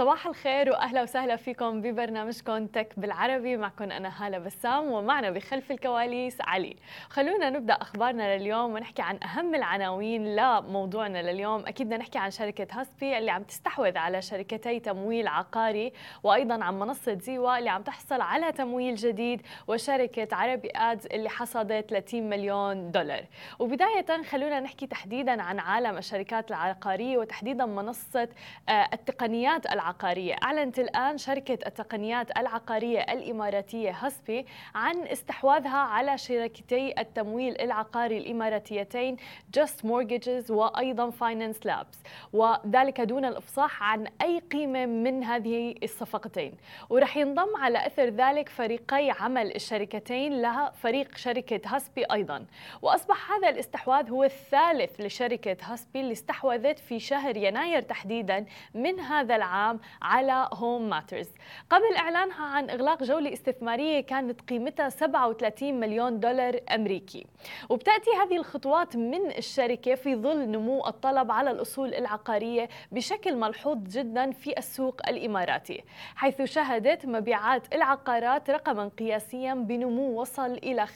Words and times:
صباح 0.00 0.26
الخير 0.26 0.70
وأهلا 0.70 1.02
وسهلا 1.02 1.36
فيكم 1.36 1.80
ببرنامجكم 1.80 2.66
تك 2.66 2.92
بالعربي. 2.96 3.56
معكم 3.56 3.90
أنا 3.92 4.26
هالة 4.26 4.38
بسام 4.38 4.90
ومعنا 4.92 5.30
بخلف 5.30 5.70
الكواليس 5.70 6.36
علي. 6.40 6.76
خلونا 7.08 7.50
نبدأ 7.50 7.72
أخبارنا 7.74 8.36
لليوم 8.36 8.72
ونحكي 8.72 9.02
عن 9.02 9.18
أهم 9.22 9.54
العناوين 9.54 10.36
لموضوعنا 10.36 11.32
لليوم. 11.32 11.66
أكيد 11.66 11.86
بدنا 11.86 11.98
نحكي 11.98 12.18
عن 12.18 12.30
شركة 12.30 12.66
هاسبي 12.72 13.18
اللي 13.18 13.30
عم 13.30 13.42
تستحوذ 13.42 13.98
على 13.98 14.22
شركتي 14.22 14.80
تمويل 14.80 15.28
عقاري 15.28 15.92
وأيضا 16.22 16.64
عن 16.64 16.78
منصة 16.78 17.14
زيوا 17.14 17.58
اللي 17.58 17.70
عم 17.70 17.82
تحصل 17.82 18.20
على 18.20 18.52
تمويل 18.52 18.94
جديد 18.94 19.42
وشركة 19.68 20.28
عربي 20.32 20.70
آدز 20.76 21.06
اللي 21.06 21.28
حصدت 21.28 21.90
30 21.90 22.30
مليون 22.30 22.90
دولار. 22.90 23.24
وبداية 23.58 24.22
خلونا 24.22 24.60
نحكي 24.60 24.86
تحديدا 24.86 25.42
عن 25.42 25.58
عالم 25.58 25.98
الشركات 25.98 26.50
العقارية 26.50 27.18
وتحديدا 27.18 27.66
منصة 27.66 28.28
آه، 28.68 28.88
التقنيات 28.92 29.66
العقارية 29.66 29.89
العقارية. 29.90 30.36
أعلنت 30.42 30.78
الآن 30.78 31.18
شركة 31.18 31.58
التقنيات 31.66 32.38
العقارية 32.38 33.00
الإماراتية 33.00 33.90
هسبي 33.90 34.46
عن 34.74 35.06
استحواذها 35.06 35.78
على 35.78 36.18
شركتي 36.18 36.94
التمويل 36.98 37.60
العقاري 37.60 38.18
الإماراتيتين 38.18 39.16
Just 39.58 39.84
Mortgages 39.84 40.50
وأيضا 40.50 41.10
Finance 41.10 41.66
Labs. 41.66 41.96
وذلك 42.32 43.00
دون 43.00 43.24
الإفصاح 43.24 43.82
عن 43.82 44.06
أي 44.22 44.38
قيمة 44.38 44.86
من 44.86 45.24
هذه 45.24 45.74
الصفقتين. 45.82 46.54
ورح 46.90 47.16
ينضم 47.16 47.56
على 47.56 47.86
أثر 47.86 48.08
ذلك 48.08 48.48
فريقي 48.48 49.10
عمل 49.10 49.54
الشركتين 49.54 50.42
لها 50.42 50.70
فريق 50.70 51.16
شركة 51.16 51.60
هسبي 51.66 52.04
أيضا. 52.04 52.46
وأصبح 52.82 53.32
هذا 53.32 53.48
الاستحواذ 53.48 54.10
هو 54.10 54.24
الثالث 54.24 55.00
لشركة 55.00 55.56
هسبي 55.62 56.00
اللي 56.00 56.12
استحوذت 56.12 56.78
في 56.78 57.00
شهر 57.00 57.36
يناير 57.36 57.82
تحديدا 57.82 58.46
من 58.74 59.00
هذا 59.00 59.36
العام 59.36 59.79
على 60.02 60.48
هوم 60.52 60.88
ماترز 60.88 61.28
قبل 61.70 61.94
إعلانها 61.96 62.44
عن 62.46 62.70
إغلاق 62.70 63.02
جولة 63.02 63.32
استثمارية 63.32 64.00
كانت 64.00 64.40
قيمتها 64.40 64.88
37 64.88 65.80
مليون 65.80 66.20
دولار 66.20 66.60
أمريكي. 66.74 67.26
وبتأتي 67.68 68.10
هذه 68.22 68.36
الخطوات 68.36 68.96
من 68.96 69.30
الشركة 69.38 69.94
في 69.94 70.16
ظل 70.16 70.48
نمو 70.48 70.86
الطلب 70.86 71.30
على 71.32 71.50
الأصول 71.50 71.94
العقارية 71.94 72.68
بشكل 72.92 73.36
ملحوظ 73.36 73.78
جدا 73.88 74.30
في 74.30 74.58
السوق 74.58 75.08
الإماراتي 75.08 75.84
حيث 76.16 76.42
شهدت 76.42 77.06
مبيعات 77.06 77.74
العقارات 77.74 78.50
رقما 78.50 78.90
قياسيا 78.98 79.54
بنمو 79.54 80.20
وصل 80.20 80.52
إلى 80.52 80.86
25% 80.86 80.90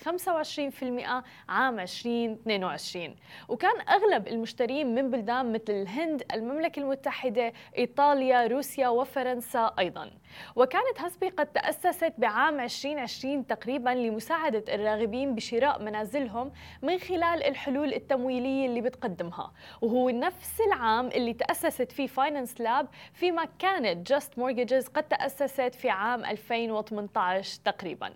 عام 1.48 1.80
2022 1.80 3.16
وكان 3.48 3.80
أغلب 3.88 4.28
المشترين 4.28 4.94
من 4.94 5.10
بلدان 5.10 5.52
مثل 5.52 5.72
الهند 5.72 6.22
المملكة 6.34 6.80
المتحدة 6.80 7.52
إيطاليا 7.78 8.46
روسيا 8.46 8.73
روسيا 8.74 8.88
وفرنسا 8.88 9.74
أيضا. 9.78 10.10
وكانت 10.56 11.00
هسبي 11.00 11.28
قد 11.28 11.46
تأسست 11.46 12.12
بعام 12.18 12.60
2020 12.60 13.46
تقريبا 13.46 13.90
لمساعدة 13.90 14.74
الراغبين 14.74 15.34
بشراء 15.34 15.82
منازلهم 15.82 16.52
من 16.82 16.98
خلال 16.98 17.42
الحلول 17.44 17.94
التمويلية 17.94 18.66
اللي 18.66 18.80
بتقدمها. 18.80 19.52
وهو 19.80 20.10
نفس 20.10 20.60
العام 20.66 21.06
اللي 21.06 21.32
تأسست 21.32 21.92
فيه 21.92 22.06
فاينانس 22.06 22.60
لاب 22.60 22.88
فيما 23.12 23.44
كانت 23.58 24.08
جاست 24.08 24.38
مورجز 24.38 24.88
قد 24.88 25.02
تأسست 25.02 25.74
في 25.74 25.90
عام 25.90 26.24
2018 26.24 27.60
تقريبا. 27.64 28.14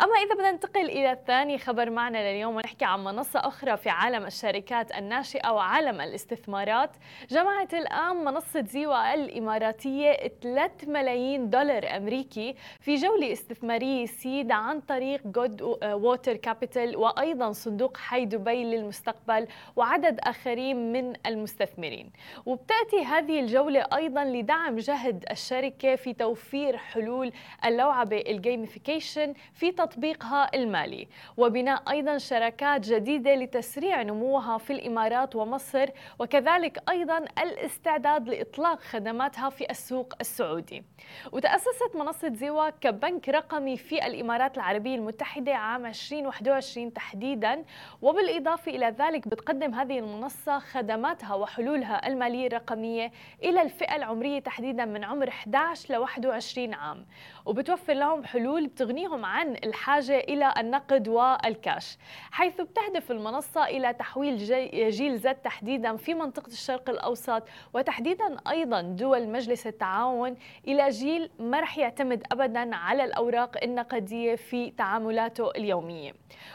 أما 0.00 0.16
إذا 0.16 0.34
بدنا 0.34 0.52
ننتقل 0.52 0.84
إلى 0.84 1.18
ثاني 1.26 1.58
خبر 1.58 1.90
معنا 1.90 2.32
لليوم 2.32 2.56
ونحكي 2.56 2.84
عن 2.84 3.04
منصة 3.04 3.40
أخرى 3.40 3.76
في 3.76 3.90
عالم 3.90 4.26
الشركات 4.26 4.94
الناشئة 4.94 5.50
وعالم 5.50 6.00
الاستثمارات 6.00 6.90
جمعت 7.30 7.74
الآن 7.74 8.16
منصة 8.16 8.64
زيوا 8.64 9.14
الإماراتية 9.14 10.32
3 10.42 10.88
ملايين 10.90 11.50
دولار 11.50 11.96
أمريكي 11.96 12.54
في 12.80 12.94
جولة 12.94 13.32
استثمارية 13.32 14.06
سيد 14.06 14.50
عن 14.50 14.80
طريق 14.80 15.26
جود 15.26 15.62
ووتر 15.84 16.36
كابيتال 16.36 16.96
وأيضا 16.96 17.52
صندوق 17.52 17.96
حي 17.96 18.24
دبي 18.24 18.64
للمستقبل 18.64 19.46
وعدد 19.76 20.20
آخرين 20.20 20.92
من 20.92 21.12
المستثمرين. 21.26 22.10
وبتأتي 22.46 23.04
هذه 23.04 23.40
الجولة 23.40 23.86
أيضا 23.96 24.24
لدعم 24.24 24.76
جهد 24.76 25.24
الشركة 25.30 25.96
في 25.96 26.12
توفير 26.12 26.76
حلول 26.76 27.32
اللوعبة 27.64 28.24
الجيميفيكيشن 28.28 29.34
في 29.54 29.72
تطبيقها 29.72 30.50
المالي. 30.54 31.08
وبناء 31.36 31.82
أيضا 31.90 32.18
شراكات 32.18 32.80
جديدة 32.80 33.34
لتسريع 33.34 34.02
نموها 34.02 34.58
في 34.58 34.72
الإمارات 34.72 35.36
ومصر 35.36 35.88
وكذلك 36.18 36.82
أيضا 36.88 37.18
الاستعداد 37.18 38.28
لإطلاق 38.28 38.80
خدماتها 38.80 39.50
في 39.50 39.70
السوق 39.70 40.14
السعودي. 40.20 40.84
وتأسست 41.32 41.96
منصة 41.96 42.32
زيوا 42.34 42.70
كبنك 42.70 43.28
رقمي 43.28 43.76
في 43.76 44.06
الإمارات 44.06 44.56
العربية 44.56 44.94
المتحدة 44.94 45.54
عام 45.54 45.86
2021 45.86 46.92
تحديدا. 46.92 47.64
وبالإضافة 48.02 48.72
إلى 48.72 48.94
ذلك 48.98 49.28
بتقدم 49.28 49.74
هذه 49.74 49.98
المنصة 49.98 50.58
خدماتها 50.58 51.34
وحلولها 51.34 52.06
المالية 52.06 52.46
الرقمية 52.46 53.12
إلى 53.44 53.62
الفئة 53.62 53.96
العمرية 53.96 54.38
تحديدا 54.38 54.84
من 54.84 55.04
عمر 55.04 55.28
11 55.28 55.94
ل 55.94 55.96
21 55.96 56.74
عام. 56.74 57.06
وبتوفر 57.46 57.92
لهم 57.92 58.24
حلول 58.24 58.66
بتغنيهم 58.66 59.24
عن 59.24 59.37
الحاجة 59.42 60.18
إلى 60.18 60.54
النقد 60.58 61.08
والكاش 61.08 61.98
حيث 62.30 62.60
بتهدف 62.60 63.10
المنصة 63.10 63.64
إلى 63.64 63.92
تحويل 63.92 64.36
جيل 64.90 65.18
زد 65.18 65.34
تحديدا 65.34 65.96
في 65.96 66.14
منطقة 66.14 66.46
الشرق 66.46 66.90
الأوسط 66.90 67.42
وتحديدا 67.74 68.36
أيضا 68.50 68.80
دول 68.80 69.28
مجلس 69.28 69.66
التعاون 69.66 70.36
إلى 70.68 70.88
جيل 70.88 71.30
ما 71.38 71.60
رح 71.60 71.78
يعتمد 71.78 72.22
أبدا 72.32 72.76
على 72.76 73.04
الأوراق 73.04 73.56
النقدية 73.64 74.34
في 74.34 74.70
تعاملاته 74.70 75.50
اليومية. 75.50 76.12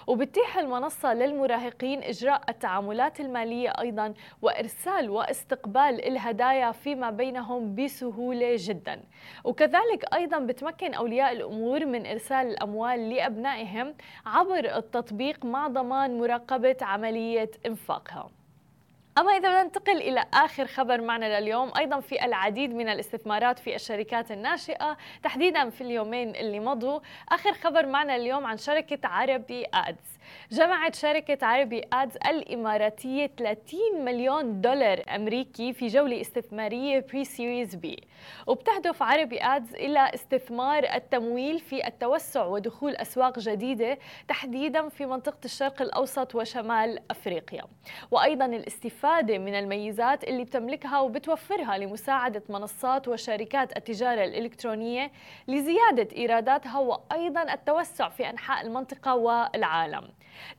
وبتتيح 0.08 0.58
المنصة 0.58 1.14
للمراهقين 1.14 2.04
إجراء 2.04 2.42
التعاملات 2.50 3.20
المالية 3.20 3.70
أيضا 3.70 4.14
وإرسال 4.42 5.10
واستقبال 5.10 6.08
الهدايا 6.08 6.72
فيما 6.72 7.12
بينهم 7.12 7.76
بسهولة 7.76 8.56
جدا. 8.60 9.04
وكذلك 9.44 10.14
أيضا 10.14 10.40
بتمكن 10.40 10.94
أولياء 10.94 11.32
الأمور 11.32 11.86
من 11.86 12.06
إرسال 12.06 12.48
الأموال 12.64 13.10
لأبنائهم 13.10 13.96
عبر 14.26 14.78
التطبيق 14.78 15.46
مع 15.46 15.68
ضمان 15.68 16.20
مراقبة 16.20 16.78
عملية 16.82 17.52
إنفاقها. 17.66 18.30
أما 19.18 19.32
إذا 19.32 19.64
ننتقل 19.64 19.98
إلى 19.98 20.26
آخر 20.34 20.68
خبر 20.68 21.02
معنا 21.02 21.40
لليوم 21.40 21.72
أيضا 21.78 22.00
في 22.00 22.26
العديد 22.26 22.74
من 22.76 22.90
الاستثمارات 22.90 23.60
في 23.60 23.76
الشركات 23.76 24.32
الناشئة. 24.32 24.98
تحديدا 25.24 25.70
في 25.70 25.82
اليومين 25.82 26.36
اللي 26.36 26.60
مضوا 26.60 27.00
آخر 27.30 27.54
خبر 27.54 27.86
معنا 27.86 28.16
اليوم 28.16 28.46
عن 28.46 28.58
شركة 28.58 29.08
عربي 29.08 29.66
آدز. 29.74 30.13
جمعت 30.52 30.96
شركة 30.96 31.46
عربي 31.46 31.82
آدز 31.94 32.18
الإماراتية 32.28 33.28
30 33.38 33.80
مليون 34.06 34.62
دولار 34.62 35.04
أمريكي 35.16 35.74
في 35.74 35.88
جولة 35.88 36.22
استثمارية 36.22 37.00
بري 37.00 37.26
سيريز 37.26 37.76
بي 37.76 38.04
وبتهدف 38.48 39.04
عربي 39.04 39.44
آدز 39.44 39.76
إلى 39.76 40.12
استثمار 40.14 40.84
التمويل 40.84 41.60
في 41.60 41.88
التوسع 41.88 42.46
ودخول 42.46 42.96
أسواق 42.96 43.40
جديدة 43.40 43.98
تحديدا 44.28 44.90
في 44.90 45.06
منطقة 45.06 45.40
الشرق 45.46 45.82
الأوسط 45.82 46.36
وشمال 46.36 47.00
أفريقيا. 47.12 47.64
وأيضا 48.12 48.46
الاستفادة 48.46 49.38
من 49.38 49.56
الميزات 49.56 50.24
اللي 50.24 50.44
بتملكها 50.44 51.00
وبتوفرها 51.00 51.78
لمساعدة 51.78 52.44
منصات 52.50 53.08
وشركات 53.08 53.78
التجارة 53.78 54.24
الإلكترونية 54.24 55.12
لزيادة 55.48 56.08
إيراداتها 56.16 56.80
وأيضا 56.80 57.54
التوسع 57.54 58.10
في 58.10 58.30
أنحاء 58.30 58.66
المنطقة 58.66 59.16
والعالم. 59.16 60.08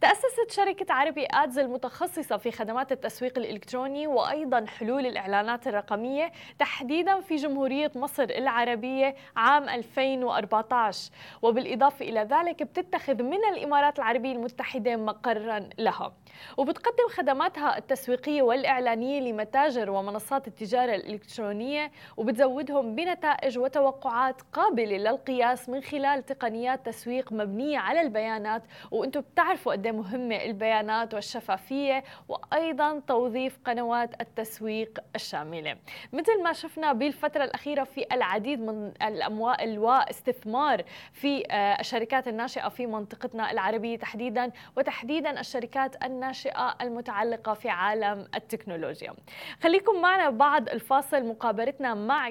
تأسست 0.00 0.50
شركة 0.50 0.94
عربي 0.94 1.26
آدز 1.30 1.58
المتخصصة 1.58 2.36
في 2.36 2.50
خدمات 2.50 2.92
التسويق 2.92 3.38
الإلكتروني 3.38 4.06
وأيضا 4.06 4.64
حلول 4.66 5.06
الإعلانات 5.06 5.66
الرقمية 5.66 6.32
تحديدا 6.58 7.20
في 7.20 7.36
جمهورية 7.36 7.90
مصر 7.94 8.22
العربية 8.22 9.14
عام 9.36 9.68
2014 9.68 11.10
وبالإضافة 11.42 12.04
إلى 12.04 12.20
ذلك 12.20 12.62
بتتخذ 12.62 13.22
من 13.22 13.44
الإمارات 13.52 13.98
العربية 13.98 14.32
المتحدة 14.32 14.96
مقرا 14.96 15.68
لها. 15.78 16.12
وبتقدم 16.56 17.08
خدماتها 17.10 17.78
التسويقية 17.78 18.42
والإعلانية 18.42 19.20
لمتاجر 19.20 19.90
ومنصات 19.90 20.48
التجارة 20.48 20.94
الإلكترونية 20.94 21.90
وبتزودهم 22.16 22.94
بنتائج 22.94 23.58
وتوقعات 23.58 24.42
قابلة 24.52 24.96
للقياس 24.96 25.68
من 25.68 25.80
خلال 25.82 26.26
تقنيات 26.26 26.86
تسويق 26.86 27.32
مبنية 27.32 27.78
على 27.78 28.00
البيانات. 28.00 28.62
بتعرفوا 28.92 29.44
قد 29.52 29.87
إيه 29.87 29.93
مهمة 29.93 30.37
البيانات 30.37 31.14
والشفافية 31.14 32.05
وأيضا 32.29 33.02
توظيف 33.08 33.58
قنوات 33.64 34.20
التسويق 34.20 34.99
الشاملة. 35.14 35.76
مثل 36.12 36.43
ما 36.43 36.52
شفنا 36.52 36.93
بالفترة 36.93 37.44
الأخيرة 37.44 37.85
في 37.85 38.06
العديد 38.12 38.61
من 38.61 38.93
الأموال 39.02 39.79
واستثمار 39.79 40.85
في 41.12 41.44
آه، 41.50 41.81
الشركات 41.81 42.29
الناشئة 42.29 42.69
في 42.69 42.87
منطقتنا 42.87 43.50
العربية 43.50 43.99
تحديدا 43.99 44.52
وتحديدا 44.76 45.41
الشركات 45.41 46.05
الناشئة 46.05 46.76
المتعلقة 46.81 47.55
في 47.55 47.69
عالم 47.69 48.29
التكنولوجيا. 48.35 49.14
خليكم 49.62 50.00
معنا 50.00 50.31
بعد 50.31 50.69
الفاصل 50.69 51.26
مقابلتنا 51.26 51.94
مع 51.94 52.31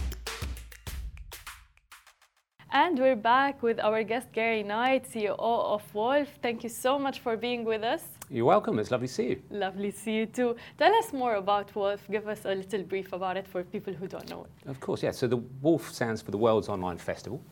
And 2.73 2.97
we're 2.97 3.17
back 3.17 3.61
with 3.61 3.81
our 3.81 4.01
guest 4.01 4.31
Gary 4.31 4.63
Knight, 4.63 5.03
CEO 5.03 5.35
of 5.37 5.83
Wolf. 5.93 6.29
Thank 6.41 6.63
you 6.63 6.69
so 6.69 6.97
much 6.97 7.19
for 7.19 7.35
being 7.35 7.65
with 7.65 7.83
us. 7.83 8.01
You're 8.29 8.45
welcome. 8.45 8.79
It's 8.79 8.91
lovely 8.91 9.09
to 9.09 9.13
see 9.13 9.27
you. 9.31 9.41
Lovely 9.49 9.91
to 9.91 9.97
see 9.97 10.13
you 10.13 10.25
too. 10.25 10.55
Tell 10.77 10.95
us 10.95 11.11
more 11.11 11.35
about 11.35 11.75
Wolf. 11.75 11.99
Give 12.09 12.29
us 12.29 12.45
a 12.45 12.55
little 12.55 12.83
brief 12.83 13.11
about 13.11 13.35
it 13.35 13.45
for 13.45 13.61
people 13.63 13.93
who 13.93 14.07
don't 14.07 14.29
know 14.29 14.45
it. 14.45 14.69
Of 14.69 14.79
course, 14.79 15.03
yeah. 15.03 15.11
So 15.11 15.27
the 15.27 15.41
Wolf 15.61 15.91
stands 15.91 16.21
for 16.21 16.31
the 16.31 16.37
World's 16.37 16.69
Online 16.69 16.97
Festival, 16.97 17.43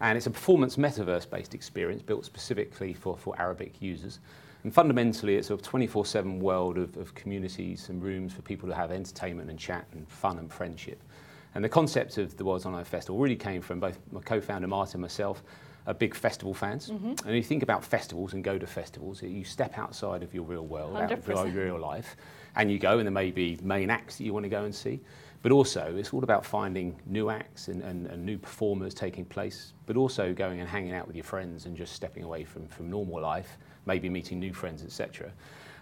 and 0.00 0.16
it's 0.16 0.26
a 0.26 0.30
performance 0.30 0.76
metaverse-based 0.76 1.54
experience 1.54 2.00
built 2.00 2.24
specifically 2.24 2.94
for, 2.94 3.18
for 3.18 3.38
Arabic 3.38 3.82
users. 3.82 4.20
And 4.64 4.72
fundamentally, 4.72 5.36
it's 5.36 5.50
a 5.50 5.56
24/7 5.58 6.38
world 6.38 6.78
of, 6.78 6.96
of 6.96 7.14
communities 7.14 7.90
and 7.90 8.02
rooms 8.02 8.32
for 8.32 8.40
people 8.40 8.70
to 8.70 8.74
have 8.74 8.90
entertainment 8.90 9.50
and 9.50 9.58
chat 9.58 9.84
and 9.92 10.08
fun 10.08 10.38
and 10.38 10.50
friendship. 10.50 11.02
And 11.54 11.64
the 11.64 11.68
concept 11.68 12.18
of 12.18 12.36
the 12.36 12.44
World's 12.44 12.66
Online 12.66 12.84
Festival 12.84 13.18
really 13.18 13.36
came 13.36 13.60
from 13.60 13.80
both 13.80 13.98
my 14.10 14.20
co-founder 14.20 14.68
Martin 14.68 14.96
and 14.96 15.02
myself, 15.02 15.42
are 15.86 15.94
big 15.94 16.14
festival 16.14 16.54
fans. 16.54 16.90
Mm-hmm. 16.90 17.26
And 17.26 17.36
you 17.36 17.42
think 17.42 17.62
about 17.62 17.84
festivals 17.84 18.34
and 18.34 18.44
go 18.44 18.58
to 18.58 18.66
festivals, 18.66 19.22
you 19.22 19.44
step 19.44 19.78
outside 19.78 20.22
of 20.22 20.32
your 20.32 20.44
real 20.44 20.66
world, 20.66 20.94
100%. 20.94 21.02
out 21.02 21.12
of 21.12 21.54
your 21.54 21.64
real 21.64 21.78
life, 21.78 22.16
and 22.56 22.70
you 22.70 22.78
go, 22.78 22.98
and 22.98 23.06
there 23.06 23.12
may 23.12 23.30
be 23.30 23.58
main 23.62 23.90
acts 23.90 24.18
that 24.18 24.24
you 24.24 24.32
want 24.32 24.44
to 24.44 24.50
go 24.50 24.64
and 24.64 24.74
see. 24.74 25.00
But 25.42 25.50
also, 25.50 25.94
it's 25.96 26.12
all 26.12 26.22
about 26.22 26.46
finding 26.46 26.96
new 27.04 27.28
acts 27.28 27.66
and, 27.66 27.82
and, 27.82 28.06
and 28.06 28.24
new 28.24 28.38
performers 28.38 28.94
taking 28.94 29.24
place, 29.24 29.72
but 29.86 29.96
also 29.96 30.32
going 30.32 30.60
and 30.60 30.68
hanging 30.68 30.94
out 30.94 31.08
with 31.08 31.16
your 31.16 31.24
friends 31.24 31.66
and 31.66 31.76
just 31.76 31.94
stepping 31.94 32.22
away 32.22 32.44
from, 32.44 32.68
from 32.68 32.88
normal 32.88 33.20
life, 33.20 33.58
maybe 33.84 34.08
meeting 34.08 34.38
new 34.38 34.52
friends, 34.52 34.84
etc. 34.84 35.32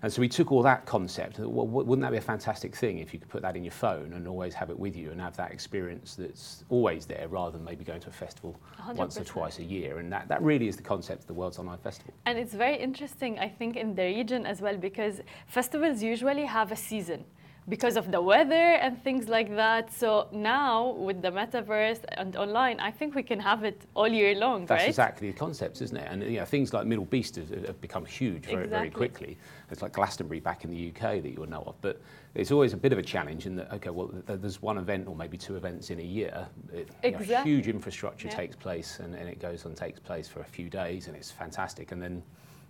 And 0.03 0.11
so 0.11 0.23
we 0.23 0.29
took 0.31 0.51
all 0.51 0.63
that 0.63 0.87
concept, 0.87 1.39
well, 1.39 1.67
wouldn't 1.67 2.01
that 2.01 2.11
be 2.11 2.17
a 2.17 2.23
fantastic 2.23 2.75
thing 2.75 3.01
if 3.01 3.13
you 3.13 3.19
could 3.19 3.29
put 3.29 3.43
that 3.43 3.55
in 3.55 3.63
your 3.63 3.73
phone 3.73 4.15
and 4.15 4.27
always 4.27 4.55
have 4.55 4.71
it 4.71 4.79
with 4.79 4.97
you 4.97 5.11
and 5.11 5.21
have 5.21 5.37
that 5.37 5.51
experience 5.53 6.15
that's 6.15 6.65
always 6.71 7.05
there 7.05 7.29
rather 7.29 7.59
than 7.59 7.65
maybe 7.67 7.85
going 7.85 8.01
to 8.01 8.09
a 8.09 8.13
festival 8.13 8.59
100%. 8.81 8.95
once 8.95 9.19
or 9.19 9.25
twice 9.25 9.59
a 9.59 9.65
year. 9.65 9.99
And 9.99 10.11
that, 10.11 10.27
that 10.29 10.41
really 10.41 10.69
is 10.69 10.77
the 10.77 10.83
concept 10.83 11.21
of 11.21 11.27
the 11.27 11.35
World's 11.35 11.59
Online 11.59 11.77
Festival. 11.77 12.15
And 12.25 12.39
it's 12.39 12.55
very 12.55 12.79
interesting, 12.79 13.39
I 13.39 13.51
think, 13.51 13.77
in 13.77 13.95
the 13.95 14.05
region 14.05 14.47
as 14.47 14.63
well, 14.63 14.79
because 14.79 15.21
festivals 15.47 16.03
usually 16.03 16.47
have 16.47 16.73
a 16.73 16.77
season 16.77 17.27
because 17.71 17.97
of 17.97 18.11
the 18.11 18.21
weather 18.21 18.73
and 18.83 19.03
things 19.05 19.29
like 19.29 19.55
that. 19.55 19.95
So 19.95 20.27
now 20.33 20.91
with 20.91 21.23
the 21.23 21.31
metaverse 21.31 22.01
and 22.19 22.37
online, 22.37 22.81
I 22.81 22.91
think 22.91 23.15
we 23.15 23.23
can 23.23 23.39
have 23.39 23.63
it 23.63 23.87
all 23.95 24.09
year 24.09 24.35
long, 24.35 24.67
That's 24.67 24.81
right? 24.83 24.89
exactly 24.89 25.31
the 25.31 25.39
concept, 25.39 25.81
isn't 25.81 25.97
it? 25.97 26.09
And 26.11 26.23
you 26.25 26.41
know, 26.41 26.45
things 26.45 26.73
like 26.75 26.85
MDLBEAST 26.87 27.37
have, 27.37 27.67
have 27.67 27.81
become 27.81 28.05
huge 28.05 28.47
very, 28.47 28.65
exactly. 28.65 28.69
very 28.69 28.91
quickly. 28.91 29.39
It's 29.71 29.83
like 29.83 29.93
Glastonbury 29.93 30.41
back 30.41 30.65
in 30.65 30.71
the 30.71 30.89
UK 30.89 31.23
that 31.23 31.31
you 31.31 31.39
would 31.39 31.49
know 31.49 31.63
of. 31.65 31.81
But 31.81 32.01
it's 32.35 32.51
always 32.51 32.73
a 32.73 32.77
bit 32.77 32.93
of 32.93 32.99
a 32.99 33.05
challenge 33.05 33.47
in 33.47 33.55
that, 33.57 33.73
okay, 33.75 33.91
well, 33.91 34.11
there's 34.27 34.61
one 34.61 34.77
event 34.77 35.07
or 35.07 35.15
maybe 35.15 35.39
two 35.39 35.57
events 35.57 35.91
in 35.91 36.01
a 36.01 36.05
year. 36.19 36.49
It, 36.73 36.89
exactly. 37.05 37.35
know, 37.37 37.45
huge 37.45 37.69
infrastructure 37.69 38.27
yeah. 38.27 38.37
takes 38.37 38.57
place 38.57 38.99
and, 38.99 39.15
and 39.15 39.29
it 39.29 39.41
goes 39.41 39.65
and 39.65 39.77
takes 39.77 40.01
place 40.01 40.27
for 40.27 40.41
a 40.41 40.45
few 40.45 40.69
days 40.69 41.07
and 41.07 41.17
it's 41.17 41.31
fantastic. 41.31 41.93
And 41.93 42.03
then 42.03 42.23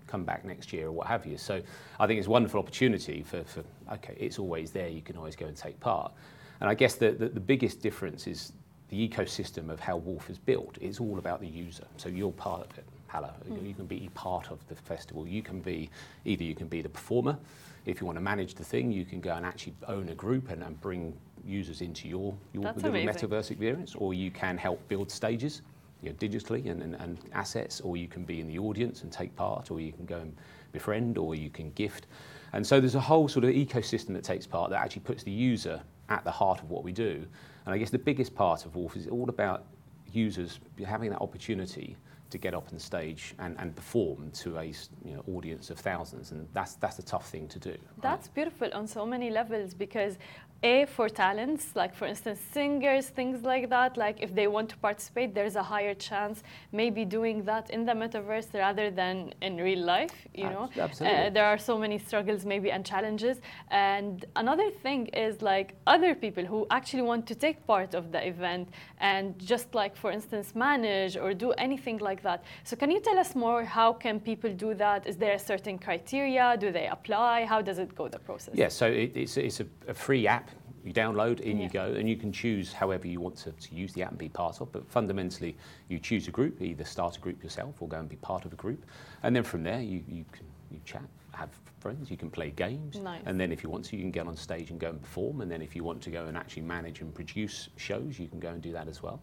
come 0.06 0.24
back 0.24 0.44
next 0.44 0.72
year 0.72 0.88
or 0.88 0.92
what 0.92 1.06
have 1.06 1.26
you. 1.26 1.36
So 1.36 1.62
I 1.98 2.06
think 2.06 2.18
it's 2.18 2.26
a 2.26 2.30
wonderful 2.30 2.60
opportunity 2.60 3.22
for, 3.22 3.42
for 3.44 3.62
okay, 3.92 4.16
it's 4.18 4.38
always 4.38 4.70
there, 4.70 4.88
you 4.88 5.02
can 5.02 5.16
always 5.16 5.36
go 5.36 5.46
and 5.46 5.56
take 5.56 5.78
part. 5.80 6.12
And 6.60 6.68
I 6.68 6.74
guess 6.74 6.94
the, 6.94 7.12
the, 7.12 7.28
the 7.28 7.40
biggest 7.40 7.80
difference 7.80 8.26
is 8.26 8.52
the 8.88 9.08
ecosystem 9.08 9.70
of 9.70 9.80
how 9.80 9.96
Wolf 9.96 10.28
is 10.28 10.38
built. 10.38 10.76
It's 10.80 11.00
all 11.00 11.18
about 11.18 11.40
the 11.40 11.46
user. 11.46 11.86
So 11.96 12.08
you're 12.08 12.32
part 12.32 12.70
of 12.70 12.76
it, 12.76 12.84
Hala. 13.06 13.32
Mm. 13.48 13.66
You 13.66 13.74
can 13.74 13.86
be 13.86 14.10
part 14.14 14.50
of 14.50 14.58
the 14.68 14.74
festival. 14.74 15.26
You 15.26 15.42
can 15.42 15.60
be, 15.60 15.90
either 16.24 16.44
you 16.44 16.54
can 16.54 16.66
be 16.66 16.82
the 16.82 16.88
performer, 16.88 17.38
if 17.86 18.00
you 18.00 18.06
want 18.06 18.16
to 18.16 18.22
manage 18.22 18.54
the 18.54 18.64
thing, 18.64 18.92
you 18.92 19.04
can 19.04 19.20
go 19.20 19.32
and 19.32 19.46
actually 19.46 19.74
own 19.88 20.08
a 20.10 20.14
group 20.14 20.50
and, 20.50 20.62
and 20.62 20.78
bring 20.80 21.16
users 21.46 21.80
into 21.80 22.08
your, 22.08 22.34
your 22.52 22.64
little 22.64 22.90
metaverse 22.90 23.50
experience, 23.50 23.94
or 23.94 24.12
you 24.12 24.30
can 24.30 24.58
help 24.58 24.86
build 24.88 25.10
stages 25.10 25.62
you 26.02 26.10
know, 26.10 26.16
digitally 26.16 26.70
and, 26.70 26.82
and, 26.82 26.94
and, 26.96 27.18
assets, 27.32 27.80
or 27.80 27.96
you 27.96 28.08
can 28.08 28.24
be 28.24 28.40
in 28.40 28.46
the 28.46 28.58
audience 28.58 29.02
and 29.02 29.12
take 29.12 29.34
part, 29.36 29.70
or 29.70 29.80
you 29.80 29.92
can 29.92 30.06
go 30.06 30.18
and 30.18 30.36
befriend, 30.72 31.18
or 31.18 31.34
you 31.34 31.50
can 31.50 31.70
gift. 31.72 32.06
And 32.52 32.66
so 32.66 32.80
there's 32.80 32.94
a 32.94 33.00
whole 33.00 33.28
sort 33.28 33.44
of 33.44 33.50
ecosystem 33.50 34.14
that 34.14 34.24
takes 34.24 34.46
part 34.46 34.70
that 34.70 34.80
actually 34.80 35.02
puts 35.02 35.22
the 35.22 35.30
user 35.30 35.80
at 36.08 36.24
the 36.24 36.30
heart 36.30 36.60
of 36.60 36.70
what 36.70 36.82
we 36.82 36.92
do. 36.92 37.24
And 37.66 37.74
I 37.74 37.78
guess 37.78 37.90
the 37.90 37.98
biggest 37.98 38.34
part 38.34 38.64
of 38.64 38.74
Wolf 38.74 38.96
is 38.96 39.06
all 39.06 39.28
about 39.28 39.64
users 40.12 40.58
having 40.84 41.10
that 41.10 41.20
opportunity 41.20 41.96
to 42.30 42.38
get 42.38 42.54
up 42.54 42.68
on 42.72 42.78
stage 42.78 43.34
and, 43.38 43.56
and 43.58 43.74
perform 43.74 44.30
to 44.30 44.56
a 44.58 44.64
you 44.64 45.14
know, 45.14 45.24
audience 45.34 45.70
of 45.70 45.78
thousands. 45.78 46.30
And 46.30 46.46
that's, 46.52 46.74
that's 46.74 46.98
a 46.98 47.02
tough 47.02 47.28
thing 47.28 47.48
to 47.48 47.58
do. 47.58 47.76
That's 48.00 48.28
right? 48.28 48.34
beautiful 48.34 48.70
on 48.72 48.86
so 48.86 49.04
many 49.04 49.30
levels 49.30 49.74
because 49.74 50.16
a 50.62 50.86
for 50.86 51.08
talents 51.08 51.74
like 51.74 51.94
for 51.94 52.06
instance 52.06 52.38
singers 52.52 53.08
things 53.08 53.42
like 53.42 53.70
that 53.70 53.96
like 53.96 54.20
if 54.20 54.34
they 54.34 54.46
want 54.46 54.68
to 54.68 54.76
participate 54.78 55.34
there's 55.34 55.56
a 55.56 55.62
higher 55.62 55.94
chance 55.94 56.42
maybe 56.72 57.04
doing 57.04 57.42
that 57.44 57.70
in 57.70 57.86
the 57.86 57.92
metaverse 57.92 58.52
rather 58.52 58.90
than 58.90 59.32
in 59.40 59.56
real 59.56 59.82
life 59.84 60.20
you 60.34 60.50
know? 60.50 60.70
Absolutely. 60.78 61.26
Uh, 61.26 61.30
there 61.30 61.44
are 61.44 61.58
so 61.58 61.78
many 61.78 61.98
struggles 61.98 62.44
maybe 62.44 62.70
and 62.70 62.84
challenges. 62.84 63.40
And 63.70 64.24
another 64.36 64.70
thing 64.70 65.06
is 65.08 65.42
like 65.42 65.74
other 65.86 66.14
people 66.14 66.44
who 66.44 66.66
actually 66.70 67.02
want 67.02 67.26
to 67.28 67.34
take 67.34 67.66
part 67.66 67.94
of 67.94 68.12
the 68.12 68.26
event 68.26 68.68
and 68.98 69.38
just 69.38 69.74
like 69.74 69.96
for 69.96 70.10
instance 70.10 70.54
manage 70.54 71.16
or 71.16 71.34
do 71.34 71.52
anything 71.52 71.98
like 71.98 72.22
that. 72.22 72.44
So 72.64 72.76
can 72.76 72.90
you 72.90 73.00
tell 73.00 73.18
us 73.18 73.34
more 73.34 73.64
how 73.64 73.92
can 73.92 74.20
people 74.20 74.52
do 74.52 74.74
that? 74.74 75.06
Is 75.06 75.16
there 75.16 75.34
a 75.34 75.38
certain 75.38 75.78
criteria? 75.78 76.56
Do 76.58 76.70
they 76.70 76.86
apply? 76.86 77.44
How 77.44 77.60
does 77.62 77.78
it 77.78 77.94
go 77.94 78.08
the 78.08 78.18
process? 78.18 78.54
Yes 78.54 78.60
yeah, 78.60 78.68
so 78.68 78.86
it, 78.86 79.16
it's, 79.16 79.36
it's 79.36 79.60
a, 79.60 79.66
a 79.88 79.94
free 79.94 80.26
app 80.26 80.49
you 80.84 80.92
download, 80.92 81.40
in 81.40 81.58
yeah. 81.58 81.64
you 81.64 81.70
go, 81.70 81.84
and 81.84 82.08
you 82.08 82.16
can 82.16 82.32
choose 82.32 82.72
however 82.72 83.06
you 83.06 83.20
want 83.20 83.36
to, 83.38 83.52
to, 83.52 83.74
use 83.74 83.92
the 83.92 84.02
app 84.02 84.10
and 84.10 84.18
be 84.18 84.28
part 84.28 84.60
of. 84.60 84.72
But 84.72 84.88
fundamentally, 84.90 85.56
you 85.88 85.98
choose 85.98 86.28
a 86.28 86.30
group, 86.30 86.60
either 86.60 86.84
start 86.84 87.16
a 87.16 87.20
group 87.20 87.42
yourself 87.42 87.80
or 87.80 87.88
go 87.88 87.98
and 87.98 88.08
be 88.08 88.16
part 88.16 88.44
of 88.44 88.52
a 88.52 88.56
group. 88.56 88.84
And 89.22 89.34
then 89.34 89.42
from 89.42 89.62
there, 89.62 89.80
you, 89.80 90.02
you 90.08 90.24
can 90.32 90.46
you 90.70 90.80
chat, 90.84 91.02
have 91.32 91.50
friends, 91.80 92.10
you 92.10 92.16
can 92.16 92.30
play 92.30 92.50
games. 92.50 92.96
Nice. 92.96 93.22
And 93.26 93.40
then 93.40 93.52
if 93.52 93.62
you 93.62 93.70
want 93.70 93.84
to, 93.86 93.96
you 93.96 94.02
can 94.02 94.10
get 94.10 94.26
on 94.26 94.36
stage 94.36 94.70
and 94.70 94.78
go 94.78 94.90
and 94.90 95.00
perform. 95.00 95.40
And 95.40 95.50
then 95.50 95.62
if 95.62 95.74
you 95.74 95.82
want 95.82 96.00
to 96.02 96.10
go 96.10 96.26
and 96.26 96.36
actually 96.36 96.62
manage 96.62 97.00
and 97.00 97.14
produce 97.14 97.68
shows, 97.76 98.18
you 98.18 98.28
can 98.28 98.38
go 98.38 98.50
and 98.50 98.62
do 98.62 98.72
that 98.72 98.88
as 98.88 99.02
well. 99.02 99.20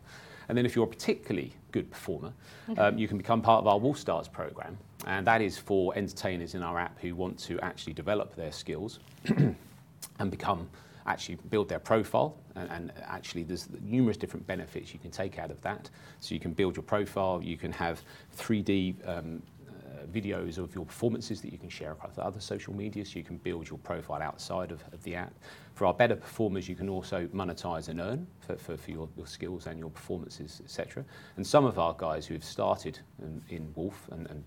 And 0.49 0.57
then 0.57 0.65
if 0.65 0.75
you're 0.75 0.85
a 0.85 0.89
particularly 0.89 1.53
good 1.71 1.89
performer, 1.91 2.33
um, 2.77 2.97
you 2.97 3.07
can 3.07 3.17
become 3.17 3.41
part 3.41 3.59
of 3.59 3.67
our 3.67 3.77
Wolf 3.77 3.97
Stars 3.97 4.27
program. 4.27 4.77
And 5.05 5.27
that 5.27 5.41
is 5.41 5.57
for 5.57 5.95
entertainers 5.95 6.55
in 6.55 6.63
our 6.63 6.79
app 6.79 6.99
who 6.99 7.15
want 7.15 7.37
to 7.39 7.59
actually 7.59 7.93
develop 7.93 8.35
their 8.35 8.51
skills 8.51 8.99
and 10.19 10.31
become 10.31 10.69
actually 11.07 11.35
build 11.49 11.69
their 11.69 11.79
profile. 11.79 12.37
And, 12.55 12.69
and, 12.69 12.91
actually, 13.05 13.43
there's 13.43 13.67
numerous 13.81 14.17
different 14.17 14.45
benefits 14.45 14.93
you 14.93 14.99
can 14.99 15.11
take 15.11 15.39
out 15.39 15.51
of 15.51 15.61
that. 15.61 15.89
So 16.19 16.35
you 16.35 16.41
can 16.41 16.53
build 16.53 16.75
your 16.75 16.83
profile, 16.83 17.41
you 17.41 17.57
can 17.57 17.71
have 17.71 18.01
3D 18.37 18.95
um, 19.07 19.41
uh, 19.69 20.05
videos 20.11 20.57
of 20.57 20.75
your 20.75 20.85
performances 20.85 21.41
that 21.41 21.51
you 21.51 21.57
can 21.57 21.69
share 21.69 21.91
across 21.91 22.17
other 22.17 22.39
social 22.39 22.73
media, 22.73 23.05
so 23.05 23.17
you 23.17 23.23
can 23.23 23.37
build 23.37 23.69
your 23.69 23.79
profile 23.79 24.21
outside 24.21 24.71
of, 24.71 24.83
of 24.91 25.01
the 25.03 25.15
app. 25.15 25.33
For 25.75 25.85
our 25.85 25.93
better 25.93 26.15
performers, 26.15 26.67
you 26.67 26.75
can 26.75 26.89
also 26.89 27.27
monetize 27.27 27.87
and 27.87 27.99
earn 27.99 28.27
for, 28.39 28.57
for, 28.57 28.75
for 28.75 28.91
your, 28.91 29.07
your, 29.15 29.27
skills 29.27 29.67
and 29.67 29.79
your 29.79 29.89
performances, 29.89 30.61
etc. 30.63 31.05
And 31.37 31.45
some 31.45 31.65
of 31.65 31.79
our 31.79 31.95
guys 31.97 32.25
who 32.25 32.33
have 32.33 32.43
started 32.43 32.99
in, 33.21 33.41
in 33.49 33.71
Wolf 33.75 34.09
and, 34.11 34.27
and 34.27 34.43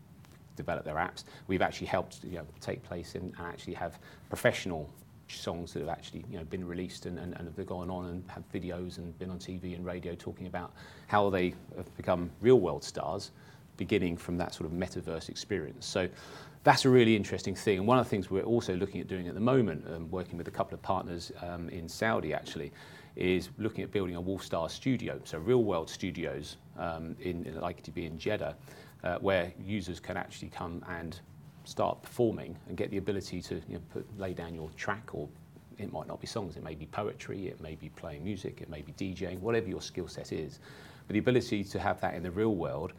developed 0.57 0.85
their 0.85 0.97
apps, 0.97 1.25
we've 1.47 1.63
actually 1.63 1.87
helped 1.87 2.23
you 2.25 2.37
know, 2.37 2.47
take 2.61 2.83
place 2.83 3.15
in, 3.15 3.33
and 3.39 3.47
actually 3.47 3.75
have 3.75 3.99
professional 4.29 4.91
songs 5.39 5.73
that 5.73 5.81
have 5.81 5.89
actually 5.89 6.25
you 6.31 6.39
know, 6.39 6.45
been 6.45 6.67
released 6.67 7.07
and, 7.07 7.19
and, 7.19 7.35
and 7.37 7.53
have 7.57 7.67
gone 7.67 7.91
on 7.91 8.07
and 8.07 8.25
have 8.29 8.43
videos 8.53 8.99
and 8.99 9.17
been 9.19 9.31
on 9.31 9.39
TV 9.39 9.75
and 9.75 9.85
radio 9.85 10.15
talking 10.15 10.47
about 10.47 10.73
how 11.07 11.31
they 11.31 11.55
have 11.77 11.97
become 11.97 12.31
real 12.41 12.61
world 12.61 12.83
stars 12.85 13.31
beginning 13.77 14.17
from 14.17 14.37
that 14.37 14.55
sort 14.55 14.71
of 14.71 14.77
metaverse 14.77 15.29
experience. 15.29 15.87
So 15.87 16.09
that's 16.65 16.85
a 16.85 16.91
really 16.91 17.17
interesting 17.17 17.55
thing. 17.55 17.79
And 17.79 17.87
one 17.87 17.99
of 17.99 18.05
the 18.05 18.11
things 18.11 18.31
we're 18.31 18.43
also 18.43 18.77
looking 18.77 19.01
at 19.01 19.09
doing 19.09 19.29
at 19.29 19.35
the 19.35 19.41
moment, 19.41 19.87
um, 19.95 20.11
working 20.11 20.37
with 20.37 20.49
a 20.49 20.51
couple 20.51 20.75
of 20.75 20.83
partners 20.83 21.33
um, 21.43 21.69
in 21.71 21.89
Saudi 21.89 22.35
actually, 22.35 22.73
is 23.17 23.49
looking 23.59 23.83
at 23.83 23.91
building 23.91 24.17
a 24.17 24.23
Wolfstar 24.23 24.71
studio, 24.71 25.21
so 25.25 25.39
real 25.39 25.65
world 25.65 25.89
studios 25.91 26.57
um, 26.79 27.17
in, 27.21 27.45
in 27.45 27.61
likely 27.61 27.83
to 27.83 27.91
be 27.91 28.07
in 28.07 28.19
Jeddah, 28.19 28.55
uh, 29.03 29.17
where 29.19 29.53
users 29.65 29.99
can 29.99 30.17
actually 30.17 30.49
come 30.49 30.85
and 30.89 31.21
start 31.71 32.03
performing 32.03 32.57
and 32.69 32.77
get 32.77 32.91
the 32.91 32.97
ability 32.97 33.41
to 33.41 33.55
you 33.69 33.75
know, 33.75 33.81
put, 33.93 34.19
lay 34.19 34.35
down 34.35 34.53
your 34.53 34.69
track 34.77 35.11
or 35.13 35.29
it 35.79 35.93
might 35.93 36.09
not 36.09 36.21
be 36.21 36.27
songs, 36.27 36.57
it 36.57 36.65
may 36.65 36.75
be 36.75 36.87
poetry, 36.87 37.47
it 37.47 37.61
may 37.61 37.77
be 37.77 37.89
playing 37.91 38.25
music, 38.25 38.61
it 38.61 38.69
may 38.69 38.83
be 38.83 38.93
DJing, 38.93 39.39
whatever 39.39 39.69
your 39.69 39.81
skill 39.81 40.09
set 40.09 40.33
is. 40.33 40.59
But 41.07 41.15
the 41.15 41.21
ability 41.21 41.63
to 41.63 41.79
have 41.79 42.01
that 42.01 42.15
in 42.15 42.25
the 42.25 42.31
real 42.31 42.57
world, 42.57 42.93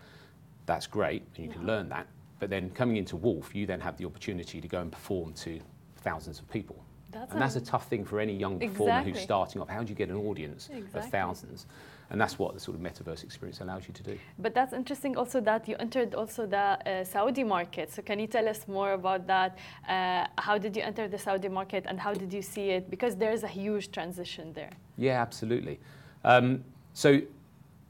that's 0.65 0.87
great, 0.87 1.21
and 1.35 1.45
you 1.45 1.51
can 1.51 1.67
learn 1.67 1.89
that. 1.89 2.07
But 2.39 2.49
then 2.49 2.69
coming 2.69 2.95
into 2.95 3.17
Wolf, 3.17 3.53
you 3.53 3.65
then 3.65 3.81
have 3.81 3.97
the 3.97 4.05
opportunity 4.05 4.61
to 4.61 4.67
go 4.67 4.79
and 4.79 4.89
perform 4.89 5.33
to 5.33 5.59
thousands 5.97 6.39
of 6.39 6.49
people. 6.49 6.81
That's 7.11 7.33
and 7.33 7.41
that's 7.41 7.57
a 7.57 7.61
tough 7.61 7.87
thing 7.89 8.05
for 8.05 8.21
any 8.21 8.33
young 8.33 8.57
performer 8.57 8.91
exactly. 8.91 9.11
who's 9.11 9.21
starting 9.21 9.61
off. 9.61 9.67
How 9.67 9.83
do 9.83 9.89
you 9.89 9.95
get 9.95 10.09
an 10.09 10.15
audience 10.15 10.69
exactly. 10.71 11.01
of 11.01 11.09
thousands? 11.09 11.65
And 12.11 12.19
that's 12.19 12.37
what 12.37 12.53
the 12.53 12.59
sort 12.59 12.75
of 12.75 12.83
metaverse 12.83 13.23
experience 13.23 13.61
allows 13.61 13.87
you 13.87 13.93
to 13.93 14.03
do. 14.03 14.19
But 14.37 14.53
that's 14.53 14.73
interesting 14.73 15.15
also 15.15 15.39
that 15.41 15.67
you 15.67 15.77
entered 15.79 16.13
also 16.13 16.45
the 16.45 16.57
uh, 16.57 17.03
Saudi 17.05 17.45
market. 17.45 17.89
So 17.89 18.01
can 18.01 18.19
you 18.19 18.27
tell 18.27 18.49
us 18.49 18.67
more 18.67 18.91
about 18.93 19.25
that? 19.27 19.57
Uh, 19.87 20.27
how 20.37 20.57
did 20.57 20.75
you 20.75 20.83
enter 20.83 21.07
the 21.07 21.17
Saudi 21.17 21.47
market 21.47 21.85
and 21.87 21.97
how 21.99 22.13
did 22.13 22.33
you 22.33 22.41
see 22.41 22.71
it? 22.71 22.89
Because 22.89 23.15
there's 23.15 23.43
a 23.43 23.47
huge 23.47 23.91
transition 23.91 24.51
there. 24.51 24.71
Yeah, 24.97 25.21
absolutely. 25.21 25.79
Um, 26.25 26.65
so 26.93 27.21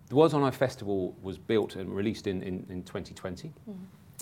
the 0.09 0.15
World's 0.15 0.35
Online 0.35 0.51
Festival 0.51 1.15
was 1.23 1.39
built 1.39 1.75
and 1.75 1.89
released 1.89 2.27
in, 2.27 2.43
in, 2.43 2.65
in 2.69 2.83
2020. 2.83 3.47
Mm-hmm. 3.47 3.71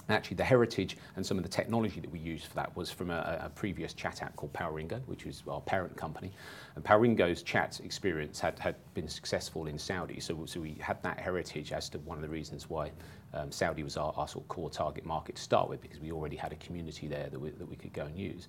Actually, 0.09 0.37
the 0.37 0.43
heritage 0.43 0.97
and 1.15 1.25
some 1.25 1.37
of 1.37 1.43
the 1.43 1.49
technology 1.49 1.99
that 1.99 2.11
we 2.11 2.19
used 2.19 2.47
for 2.47 2.55
that 2.55 2.75
was 2.75 2.89
from 2.89 3.11
a, 3.11 3.41
a 3.43 3.49
previous 3.49 3.93
chat 3.93 4.21
app 4.23 4.35
called 4.35 4.51
Palringo, 4.53 4.99
which 5.05 5.25
was 5.25 5.43
our 5.47 5.61
parent 5.61 5.95
company. 5.95 6.31
And 6.75 6.83
Palringo's 6.83 7.43
chat 7.43 7.79
experience 7.83 8.39
had, 8.39 8.57
had 8.57 8.75
been 8.93 9.07
successful 9.07 9.67
in 9.67 9.77
Saudi, 9.77 10.19
so, 10.19 10.45
so 10.45 10.59
we 10.59 10.77
had 10.79 11.01
that 11.03 11.19
heritage 11.19 11.71
as 11.71 11.89
to 11.89 11.99
one 11.99 12.17
of 12.17 12.21
the 12.23 12.29
reasons 12.29 12.69
why 12.69 12.91
um, 13.33 13.51
Saudi 13.51 13.83
was 13.83 13.97
our, 13.97 14.13
our 14.17 14.27
sort 14.27 14.45
of 14.45 14.47
core 14.47 14.69
target 14.69 15.05
market 15.05 15.35
to 15.35 15.41
start 15.41 15.69
with, 15.69 15.81
because 15.81 15.99
we 15.99 16.11
already 16.11 16.35
had 16.35 16.51
a 16.51 16.57
community 16.57 17.07
there 17.07 17.29
that 17.29 17.39
we, 17.39 17.51
that 17.51 17.69
we 17.69 17.75
could 17.75 17.93
go 17.93 18.05
and 18.05 18.17
use. 18.17 18.47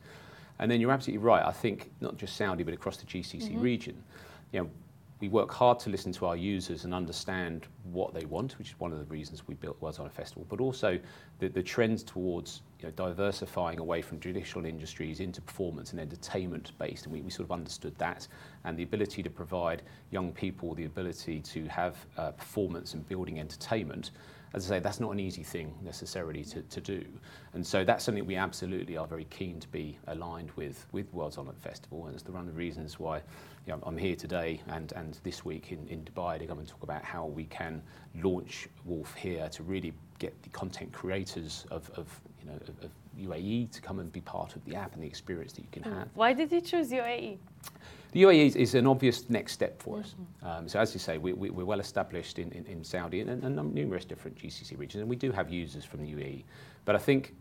And 0.58 0.70
then 0.70 0.80
you're 0.80 0.92
absolutely 0.92 1.24
right. 1.24 1.44
I 1.44 1.52
think 1.52 1.90
not 2.00 2.16
just 2.16 2.36
Saudi, 2.36 2.62
but 2.62 2.74
across 2.74 2.96
the 2.98 3.06
GCC 3.06 3.50
mm-hmm. 3.50 3.60
region, 3.60 4.02
you 4.52 4.60
know, 4.60 4.70
we 5.20 5.28
work 5.28 5.52
hard 5.52 5.78
to 5.78 5.90
listen 5.90 6.12
to 6.12 6.26
our 6.26 6.36
users 6.36 6.84
and 6.84 6.94
understand 6.94 7.66
what 7.84 8.14
they 8.14 8.24
want, 8.24 8.58
which 8.58 8.68
is 8.68 8.80
one 8.80 8.90
of 8.90 8.98
the 8.98 9.04
reasons 9.04 9.46
we 9.46 9.54
built 9.54 9.76
was 9.80 9.98
on 9.98 10.06
a 10.06 10.10
Festival, 10.10 10.46
but 10.48 10.60
also 10.60 10.98
the, 11.38 11.48
the 11.48 11.62
trends 11.62 12.02
towards 12.02 12.62
you 12.80 12.86
know, 12.86 12.92
diversifying 12.92 13.78
away 13.78 14.00
from 14.00 14.18
traditional 14.18 14.64
industries 14.64 15.20
into 15.20 15.42
performance 15.42 15.92
and 15.92 16.00
entertainment 16.00 16.72
based. 16.78 17.04
And 17.04 17.12
we, 17.12 17.20
we 17.20 17.30
sort 17.30 17.46
of 17.46 17.52
understood 17.52 17.96
that 17.98 18.26
and 18.64 18.78
the 18.78 18.82
ability 18.82 19.22
to 19.22 19.30
provide 19.30 19.82
young 20.10 20.32
people 20.32 20.74
the 20.74 20.86
ability 20.86 21.40
to 21.40 21.66
have 21.66 21.96
uh, 22.16 22.30
performance 22.30 22.94
and 22.94 23.06
building 23.06 23.38
entertainment 23.38 24.12
as 24.52 24.66
I 24.66 24.76
say, 24.76 24.80
that's 24.80 24.98
not 24.98 25.12
an 25.12 25.20
easy 25.20 25.44
thing 25.44 25.72
necessarily 25.82 26.42
to, 26.44 26.62
to 26.62 26.80
do. 26.80 27.04
And 27.54 27.64
so 27.64 27.84
that's 27.84 28.04
something 28.04 28.26
we 28.26 28.36
absolutely 28.36 28.96
are 28.96 29.06
very 29.06 29.26
keen 29.30 29.60
to 29.60 29.68
be 29.68 29.96
aligned 30.08 30.50
with 30.52 30.86
with 30.92 31.12
World's 31.12 31.38
Online 31.38 31.54
Festival. 31.56 32.06
And 32.06 32.14
it's 32.14 32.24
the 32.24 32.32
one 32.32 32.40
of 32.42 32.46
the 32.46 32.58
reasons 32.58 32.98
why 32.98 33.18
you 33.66 33.72
know, 33.72 33.78
I'm 33.84 33.96
here 33.96 34.16
today 34.16 34.60
and, 34.68 34.92
and 34.92 35.18
this 35.22 35.44
week 35.44 35.70
in, 35.70 35.86
in 35.88 36.02
Dubai 36.02 36.38
to 36.38 36.46
come 36.46 36.58
and 36.58 36.66
talk 36.66 36.82
about 36.82 37.04
how 37.04 37.26
we 37.26 37.44
can 37.44 37.82
launch 38.22 38.68
Wolf 38.84 39.14
here 39.14 39.48
to 39.50 39.62
really 39.62 39.92
get 40.18 40.40
the 40.42 40.48
content 40.50 40.92
creators 40.92 41.66
of, 41.70 41.90
of 41.94 42.20
you 42.40 42.50
know, 42.50 42.56
of, 42.56 42.84
of 42.84 42.90
UAE 43.18 43.70
to 43.70 43.80
come 43.80 44.00
and 44.00 44.10
be 44.10 44.20
part 44.20 44.56
of 44.56 44.64
the 44.64 44.74
app 44.74 44.94
and 44.94 45.02
the 45.02 45.06
experience 45.06 45.52
that 45.52 45.60
you 45.60 45.68
can 45.70 45.82
hmm. 45.84 45.98
have. 45.98 46.08
Why 46.14 46.32
did 46.32 46.50
you 46.50 46.60
choose 46.60 46.90
UAE? 46.90 47.38
The 48.12 48.22
UAE 48.22 48.46
is, 48.46 48.56
is, 48.56 48.74
an 48.74 48.86
obvious 48.86 49.30
next 49.30 49.52
step 49.52 49.80
for 49.80 50.00
us. 50.00 50.14
Mm-hmm. 50.14 50.46
Um, 50.46 50.68
so 50.68 50.80
as 50.80 50.92
you 50.92 51.00
say, 51.00 51.18
we, 51.18 51.32
we, 51.32 51.48
are 51.48 51.64
well 51.64 51.80
established 51.80 52.38
in, 52.38 52.50
in, 52.52 52.66
in 52.66 52.84
Saudi 52.84 53.20
and, 53.20 53.30
and, 53.44 53.74
numerous 53.74 54.04
different 54.04 54.36
GCC 54.36 54.78
regions, 54.78 55.00
and 55.00 55.08
we 55.08 55.16
do 55.16 55.30
have 55.30 55.50
users 55.50 55.84
from 55.84 56.00
the 56.00 56.12
UAE. 56.12 56.44
But 56.84 56.96
I 56.96 56.98
think 56.98 57.34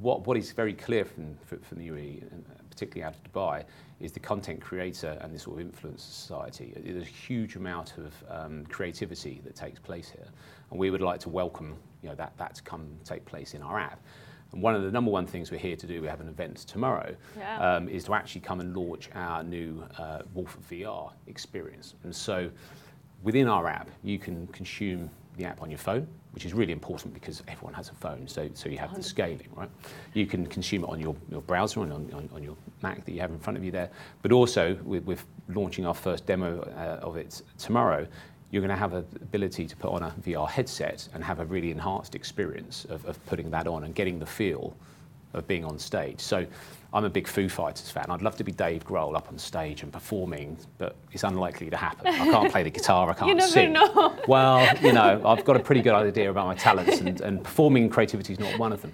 what, 0.00 0.26
what 0.26 0.36
is 0.36 0.52
very 0.52 0.74
clear 0.74 1.04
from, 1.04 1.36
from 1.46 1.78
the 1.78 1.88
UAE, 1.88 2.30
and 2.32 2.44
particularly 2.70 3.04
out 3.04 3.14
of 3.14 3.32
Dubai, 3.32 3.64
is 4.00 4.12
the 4.12 4.20
content 4.20 4.60
creator 4.60 5.16
and 5.22 5.34
the 5.34 5.38
sort 5.38 5.60
of 5.60 5.66
influencer 5.66 6.00
society. 6.00 6.74
There's 6.76 7.02
a 7.02 7.06
huge 7.06 7.56
amount 7.56 7.94
of 7.96 8.12
um, 8.28 8.66
creativity 8.66 9.40
that 9.44 9.54
takes 9.54 9.78
place 9.78 10.10
here, 10.10 10.26
and 10.70 10.78
we 10.78 10.90
would 10.90 11.00
like 11.00 11.20
to 11.20 11.28
welcome 11.28 11.76
you 12.02 12.08
know, 12.08 12.14
that, 12.16 12.36
that 12.36 12.56
to 12.56 12.62
come 12.62 12.88
take 13.04 13.24
place 13.24 13.54
in 13.54 13.62
our 13.62 13.78
app. 13.78 14.00
And 14.52 14.62
one 14.62 14.74
of 14.74 14.82
the 14.82 14.90
number 14.90 15.10
one 15.10 15.26
things 15.26 15.50
we're 15.50 15.58
here 15.58 15.76
to 15.76 15.86
do, 15.86 16.00
we 16.00 16.08
have 16.08 16.20
an 16.20 16.28
event 16.28 16.58
tomorrow, 16.58 17.14
yeah. 17.36 17.76
um, 17.76 17.88
is 17.88 18.04
to 18.04 18.14
actually 18.14 18.40
come 18.40 18.60
and 18.60 18.76
launch 18.76 19.10
our 19.14 19.42
new 19.42 19.84
uh, 19.98 20.22
Wolf 20.34 20.56
VR 20.70 21.12
experience. 21.26 21.94
And 22.04 22.14
so 22.14 22.50
within 23.22 23.48
our 23.48 23.66
app, 23.66 23.90
you 24.02 24.18
can 24.18 24.46
consume 24.48 25.10
the 25.36 25.44
app 25.44 25.62
on 25.62 25.70
your 25.70 25.78
phone, 25.78 26.06
which 26.32 26.44
is 26.44 26.54
really 26.54 26.72
important 26.72 27.12
because 27.12 27.42
everyone 27.48 27.74
has 27.74 27.90
a 27.90 27.94
phone, 27.94 28.26
so, 28.26 28.48
so 28.54 28.68
you 28.68 28.78
have 28.78 28.94
the 28.94 29.02
scaling, 29.02 29.48
right? 29.54 29.68
You 30.14 30.26
can 30.26 30.46
consume 30.46 30.84
it 30.84 30.88
on 30.88 30.98
your, 30.98 31.14
your 31.30 31.42
browser, 31.42 31.80
on, 31.80 31.92
on, 31.92 32.28
on 32.32 32.42
your 32.42 32.56
Mac 32.82 33.04
that 33.04 33.12
you 33.12 33.20
have 33.20 33.30
in 33.30 33.38
front 33.38 33.56
of 33.56 33.64
you 33.64 33.70
there, 33.70 33.90
but 34.22 34.32
also 34.32 34.78
with, 34.84 35.04
with 35.04 35.24
launching 35.48 35.86
our 35.86 35.94
first 35.94 36.26
demo 36.26 36.60
uh, 36.60 37.04
of 37.04 37.16
it 37.16 37.42
tomorrow, 37.58 38.06
you're 38.50 38.62
going 38.62 38.70
to 38.70 38.76
have 38.76 38.94
an 38.94 39.04
ability 39.20 39.66
to 39.66 39.76
put 39.76 39.90
on 39.90 40.02
a 40.02 40.14
VR 40.22 40.48
headset 40.48 41.08
and 41.14 41.22
have 41.24 41.40
a 41.40 41.44
really 41.44 41.70
enhanced 41.70 42.14
experience 42.14 42.86
of, 42.88 43.04
of 43.06 43.24
putting 43.26 43.50
that 43.50 43.66
on 43.66 43.84
and 43.84 43.94
getting 43.94 44.18
the 44.18 44.26
feel 44.26 44.76
of 45.34 45.46
being 45.46 45.64
on 45.64 45.78
stage. 45.78 46.20
So 46.20 46.46
I'm 46.92 47.04
a 47.04 47.10
big 47.10 47.26
Foo 47.26 47.48
Fighters 47.48 47.90
fan. 47.90 48.06
I'd 48.08 48.22
love 48.22 48.36
to 48.36 48.44
be 48.44 48.52
Dave 48.52 48.86
Grohl 48.86 49.16
up 49.16 49.28
on 49.28 49.38
stage 49.38 49.82
and 49.82 49.92
performing, 49.92 50.56
but 50.78 50.96
it's 51.12 51.24
unlikely 51.24 51.68
to 51.70 51.76
happen. 51.76 52.06
I 52.06 52.30
can't 52.30 52.50
play 52.50 52.62
the 52.62 52.70
guitar, 52.70 53.10
I 53.10 53.14
can't 53.14 53.28
you 53.28 53.34
never 53.34 53.50
sing. 53.50 53.72
Know. 53.72 54.16
Well, 54.26 54.76
you 54.78 54.92
know, 54.92 55.20
I've 55.26 55.44
got 55.44 55.56
a 55.56 55.60
pretty 55.60 55.82
good 55.82 55.94
idea 55.94 56.30
about 56.30 56.46
my 56.46 56.54
talents, 56.54 57.00
and, 57.00 57.20
and 57.20 57.44
performing 57.44 57.90
creativity 57.90 58.32
is 58.32 58.38
not 58.38 58.58
one 58.58 58.72
of 58.72 58.80
them. 58.82 58.92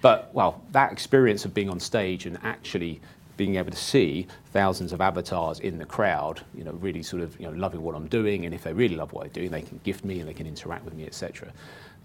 But, 0.00 0.30
well, 0.34 0.62
that 0.72 0.90
experience 0.92 1.44
of 1.44 1.54
being 1.54 1.70
on 1.70 1.78
stage 1.78 2.26
and 2.26 2.38
actually 2.42 3.00
being 3.36 3.56
able 3.56 3.70
to 3.70 3.76
see 3.76 4.26
thousands 4.52 4.92
of 4.92 5.00
avatars 5.00 5.60
in 5.60 5.78
the 5.78 5.84
crowd, 5.84 6.40
you 6.54 6.64
know, 6.64 6.72
really 6.72 7.02
sort 7.02 7.22
of, 7.22 7.38
you 7.40 7.46
know, 7.46 7.52
loving 7.52 7.82
what 7.82 7.94
I'm 7.94 8.08
doing, 8.08 8.44
and 8.44 8.54
if 8.54 8.62
they 8.62 8.72
really 8.72 8.96
love 8.96 9.12
what 9.12 9.26
I'm 9.26 9.32
doing, 9.32 9.50
they 9.50 9.62
can 9.62 9.80
gift 9.84 10.04
me 10.04 10.20
and 10.20 10.28
they 10.28 10.34
can 10.34 10.46
interact 10.46 10.84
with 10.84 10.94
me, 10.94 11.06
etc. 11.06 11.52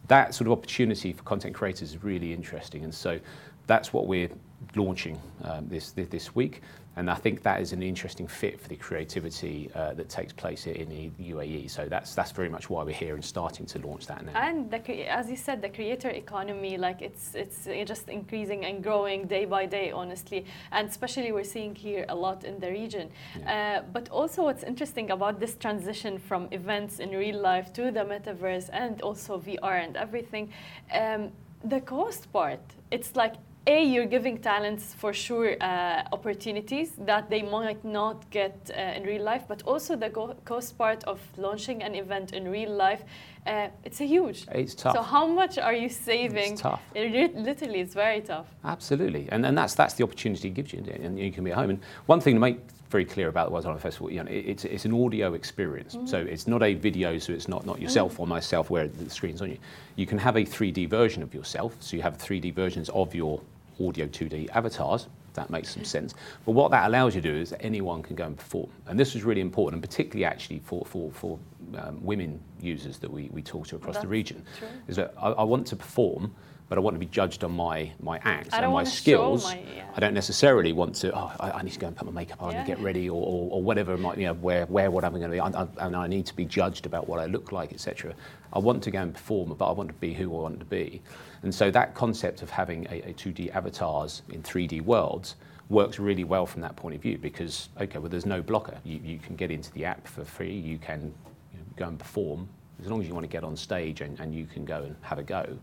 That 0.08 0.34
sort 0.34 0.48
of 0.48 0.54
opportunity 0.54 1.14
for 1.14 1.24
content 1.24 1.54
creators 1.56 1.92
is 1.92 2.04
really 2.04 2.34
interesting, 2.34 2.84
and 2.84 2.94
so 2.94 3.20
that's 3.68 3.94
what 3.94 4.08
we're 4.08 4.30
launching 4.76 5.20
um, 5.44 5.68
this, 5.68 5.92
this 5.92 6.36
week. 6.36 6.62
And 7.00 7.10
I 7.10 7.16
think 7.16 7.44
that 7.44 7.62
is 7.62 7.72
an 7.72 7.82
interesting 7.82 8.28
fit 8.28 8.60
for 8.60 8.68
the 8.68 8.76
creativity 8.76 9.72
uh, 9.74 9.94
that 9.94 10.10
takes 10.10 10.34
place 10.34 10.66
here 10.66 10.76
in 10.76 10.90
the 10.90 11.10
UAE. 11.32 11.70
So 11.70 11.86
that's 11.86 12.14
that's 12.14 12.34
very 12.34 12.50
much 12.50 12.70
why 12.70 12.84
we're 12.84 13.02
here 13.06 13.16
and 13.16 13.24
starting 13.24 13.66
to 13.68 13.80
launch 13.88 14.06
that 14.08 14.26
now. 14.26 14.34
And 14.36 14.70
the, 14.70 14.80
as 15.20 15.30
you 15.32 15.38
said, 15.38 15.62
the 15.62 15.70
creator 15.70 16.10
economy, 16.10 16.78
like 16.78 17.02
it's 17.02 17.36
it's 17.36 17.60
just 17.92 18.10
increasing 18.10 18.66
and 18.66 18.84
growing 18.84 19.28
day 19.28 19.46
by 19.46 19.66
day, 19.66 19.92
honestly. 19.92 20.46
And 20.74 20.90
especially 20.90 21.32
we're 21.32 21.52
seeing 21.56 21.74
here 21.74 22.06
a 22.10 22.16
lot 22.16 22.44
in 22.44 22.60
the 22.60 22.70
region. 22.70 23.10
Yeah. 23.10 23.54
Uh, 23.54 23.84
but 23.94 24.10
also, 24.10 24.44
what's 24.44 24.64
interesting 24.64 25.12
about 25.12 25.40
this 25.40 25.56
transition 25.56 26.20
from 26.20 26.50
events 26.52 27.00
in 27.00 27.12
real 27.12 27.40
life 27.40 27.72
to 27.78 27.92
the 27.92 28.04
metaverse 28.14 28.70
and 28.74 29.02
also 29.02 29.40
VR 29.40 29.76
and 29.86 29.96
everything, 29.96 30.52
um, 30.94 31.32
the 31.64 31.80
cost 31.80 32.30
part. 32.34 32.60
It's 32.92 33.16
like 33.16 33.36
a 33.68 33.84
you're 33.84 34.06
giving 34.06 34.38
talents 34.38 34.94
for 34.94 35.14
sure 35.14 35.56
uh, 35.62 36.04
opportunities 36.12 36.92
that 36.98 37.30
they 37.30 37.42
might 37.42 37.84
not 37.84 38.30
get 38.30 38.72
uh, 38.72 38.98
in 38.98 39.04
real 39.04 39.24
life 39.24 39.44
but 39.48 39.62
also 39.64 39.96
the 39.96 40.10
cost 40.46 40.78
part 40.78 41.04
of 41.04 41.20
launching 41.38 41.84
an 41.84 41.96
event 41.96 42.34
in 42.34 42.48
real 42.48 42.72
life 42.72 43.04
uh, 43.48 43.70
it's 43.84 44.02
a 44.02 44.06
huge. 44.06 44.46
It's 44.52 44.76
tough. 44.76 44.96
so 44.96 45.02
how 45.02 45.26
much 45.26 45.58
are 45.58 45.74
you 45.74 45.90
saving? 45.90 46.54
It's 46.54 46.62
tough. 46.62 46.82
It, 46.94 47.36
literally 47.36 47.80
it's 47.80 47.96
very 47.96 48.22
tough. 48.22 48.46
Absolutely. 48.64 49.28
And, 49.32 49.46
and 49.46 49.58
that's 49.58 49.74
that's 49.76 49.96
the 49.96 50.04
opportunity 50.04 50.50
it 50.50 50.54
gives 50.54 50.74
you 50.74 50.84
and 51.02 51.18
you 51.18 51.32
can 51.32 51.44
be 51.44 51.52
at 51.52 51.58
home. 51.58 51.72
And 51.72 51.80
one 52.06 52.20
thing 52.22 52.36
to 52.36 52.40
make 52.40 52.60
very 52.90 53.06
clear 53.06 53.28
about 53.30 53.48
the 53.48 53.52
World's 53.52 53.68
Online 53.68 53.82
Festival. 53.82 54.12
You 54.12 54.24
know, 54.24 54.32
it's, 54.32 54.66
it's 54.66 54.86
an 54.86 54.94
audio 54.94 55.34
experience. 55.34 55.96
Mm. 55.96 56.10
So 56.10 56.18
it's 56.18 56.48
not 56.48 56.64
a 56.64 56.74
video, 56.74 57.18
so 57.20 57.34
it's 57.34 57.48
not, 57.48 57.66
not 57.66 57.80
yourself 57.80 58.18
mm. 58.18 58.22
or 58.22 58.28
myself 58.28 58.70
where 58.70 58.88
the 58.88 59.10
screen's 59.10 59.42
on 59.42 59.52
you. 59.52 59.58
You 59.96 60.06
can 60.06 60.18
have 60.18 60.36
a 60.36 60.42
3D 60.42 60.90
version 60.90 61.22
of 61.22 61.34
yourself. 61.34 61.76
So 61.80 61.96
you 61.96 62.02
have 62.02 62.18
3D 62.18 62.54
versions 62.54 62.90
of 62.90 63.14
your 63.14 63.42
audio 63.80 64.08
2D 64.08 64.50
avatars. 64.50 65.08
That 65.34 65.52
makes 65.52 65.74
some 65.74 65.86
sense. 65.86 66.16
But 66.46 66.54
what 66.54 66.72
that 66.72 66.88
allows 66.88 67.16
you 67.16 67.22
to 67.22 67.32
do 67.32 67.38
is 67.38 67.52
that 67.52 67.62
anyone 67.62 68.02
can 68.02 68.16
go 68.16 68.26
and 68.26 68.36
perform. 68.36 68.70
And 68.88 69.00
this 69.00 69.14
was 69.14 69.24
really 69.24 69.42
important, 69.42 69.82
and 69.82 69.90
particularly 69.90 70.26
actually 70.26 70.60
for, 70.60 70.84
for, 70.86 71.12
for 71.12 71.38
um, 71.78 72.04
women 72.04 72.40
users 72.60 72.98
that 72.98 73.12
we, 73.12 73.30
we 73.32 73.44
talk 73.44 73.68
to 73.68 73.76
across 73.76 73.96
That's 73.96 74.04
the 74.04 74.10
region, 74.10 74.44
true. 74.58 74.68
is 74.88 74.96
that 74.96 75.14
I, 75.18 75.30
I 75.30 75.44
want 75.44 75.68
to 75.68 75.76
perform 75.76 76.34
but 76.70 76.78
I 76.78 76.82
want 76.82 76.96
to 76.96 77.00
be 77.00 77.08
judged 77.08 77.44
on 77.44 77.52
my 77.52 77.92
my 78.00 78.20
acts 78.24 78.54
and 78.54 78.72
my 78.72 78.84
skills. 78.84 79.44
My, 79.44 79.60
yeah. 79.76 79.86
I 79.96 80.00
don't 80.00 80.14
necessarily 80.14 80.72
want 80.72 80.96
to. 80.96 81.14
Oh, 81.18 81.32
I, 81.40 81.52
I, 81.52 81.62
need 81.64 81.74
to 81.74 81.80
go 81.80 81.88
and 81.88 81.96
put 81.96 82.06
my 82.06 82.14
makeup 82.14 82.42
on 82.42 82.52
yeah. 82.52 82.60
and 82.60 82.68
get 82.68 82.80
ready, 82.80 83.10
or, 83.10 83.22
or, 83.22 83.52
or 83.52 83.64
whatever. 83.64 83.98
Might, 83.98 84.20
you 84.20 84.28
know, 84.28 84.36
where 84.36 84.68
where 84.68 84.92
what 84.92 85.04
I'm 85.04 85.12
going 85.12 85.24
to 85.24 85.30
be, 85.30 85.40
I, 85.40 85.50
I, 85.50 85.68
and 85.80 85.96
I 85.96 86.08
need 86.08 86.28
to 86.28 86.36
be 86.36 86.46
judged 86.46 86.86
about 86.86 87.10
what 87.10 87.20
I 87.20 87.26
look 87.26 87.52
like, 87.52 87.74
etc. 87.74 88.14
I 88.54 88.60
want 88.60 88.84
to 88.84 88.92
go 88.92 89.02
and 89.02 89.14
perform, 89.14 89.54
but 89.56 89.68
I 89.68 89.72
want 89.72 89.90
to 89.90 89.96
be 89.96 90.14
who 90.14 90.36
I 90.38 90.42
want 90.42 90.60
to 90.60 90.66
be. 90.66 91.02
And 91.42 91.54
so 91.54 91.72
that 91.72 91.96
concept 91.96 92.44
of 92.44 92.52
having 92.52 92.86
a, 92.92 93.10
a 93.10 93.14
2D 93.14 93.54
avatars 93.56 94.22
in 94.30 94.44
3D 94.44 94.82
worlds 94.82 95.36
works 95.70 96.00
really 96.00 96.24
well 96.24 96.46
from 96.46 96.62
that 96.62 96.76
point 96.76 96.96
of 96.96 97.02
view 97.02 97.18
because 97.18 97.70
okay, 97.82 97.98
well, 97.98 98.10
there's 98.10 98.26
no 98.26 98.42
blocker. 98.42 98.78
You, 98.84 99.00
you 99.04 99.18
can 99.18 99.36
get 99.36 99.50
into 99.50 99.72
the 99.74 99.86
app 99.86 100.08
for 100.08 100.24
free. 100.24 100.54
You 100.54 100.78
can 100.78 101.14
you 101.52 101.60
know, 101.60 101.66
go 101.78 101.88
and 101.88 101.98
perform 101.98 102.48
as 102.82 102.88
long 102.88 103.02
as 103.02 103.08
you 103.08 103.14
want 103.14 103.24
to 103.24 103.32
get 103.32 103.44
on 103.44 103.56
stage 103.56 104.02
and, 104.02 104.20
and 104.20 104.34
you 104.34 104.46
can 104.46 104.66
go 104.66 104.84
and 104.84 104.96
have 105.02 105.18
a 105.20 105.24
go. 105.24 105.58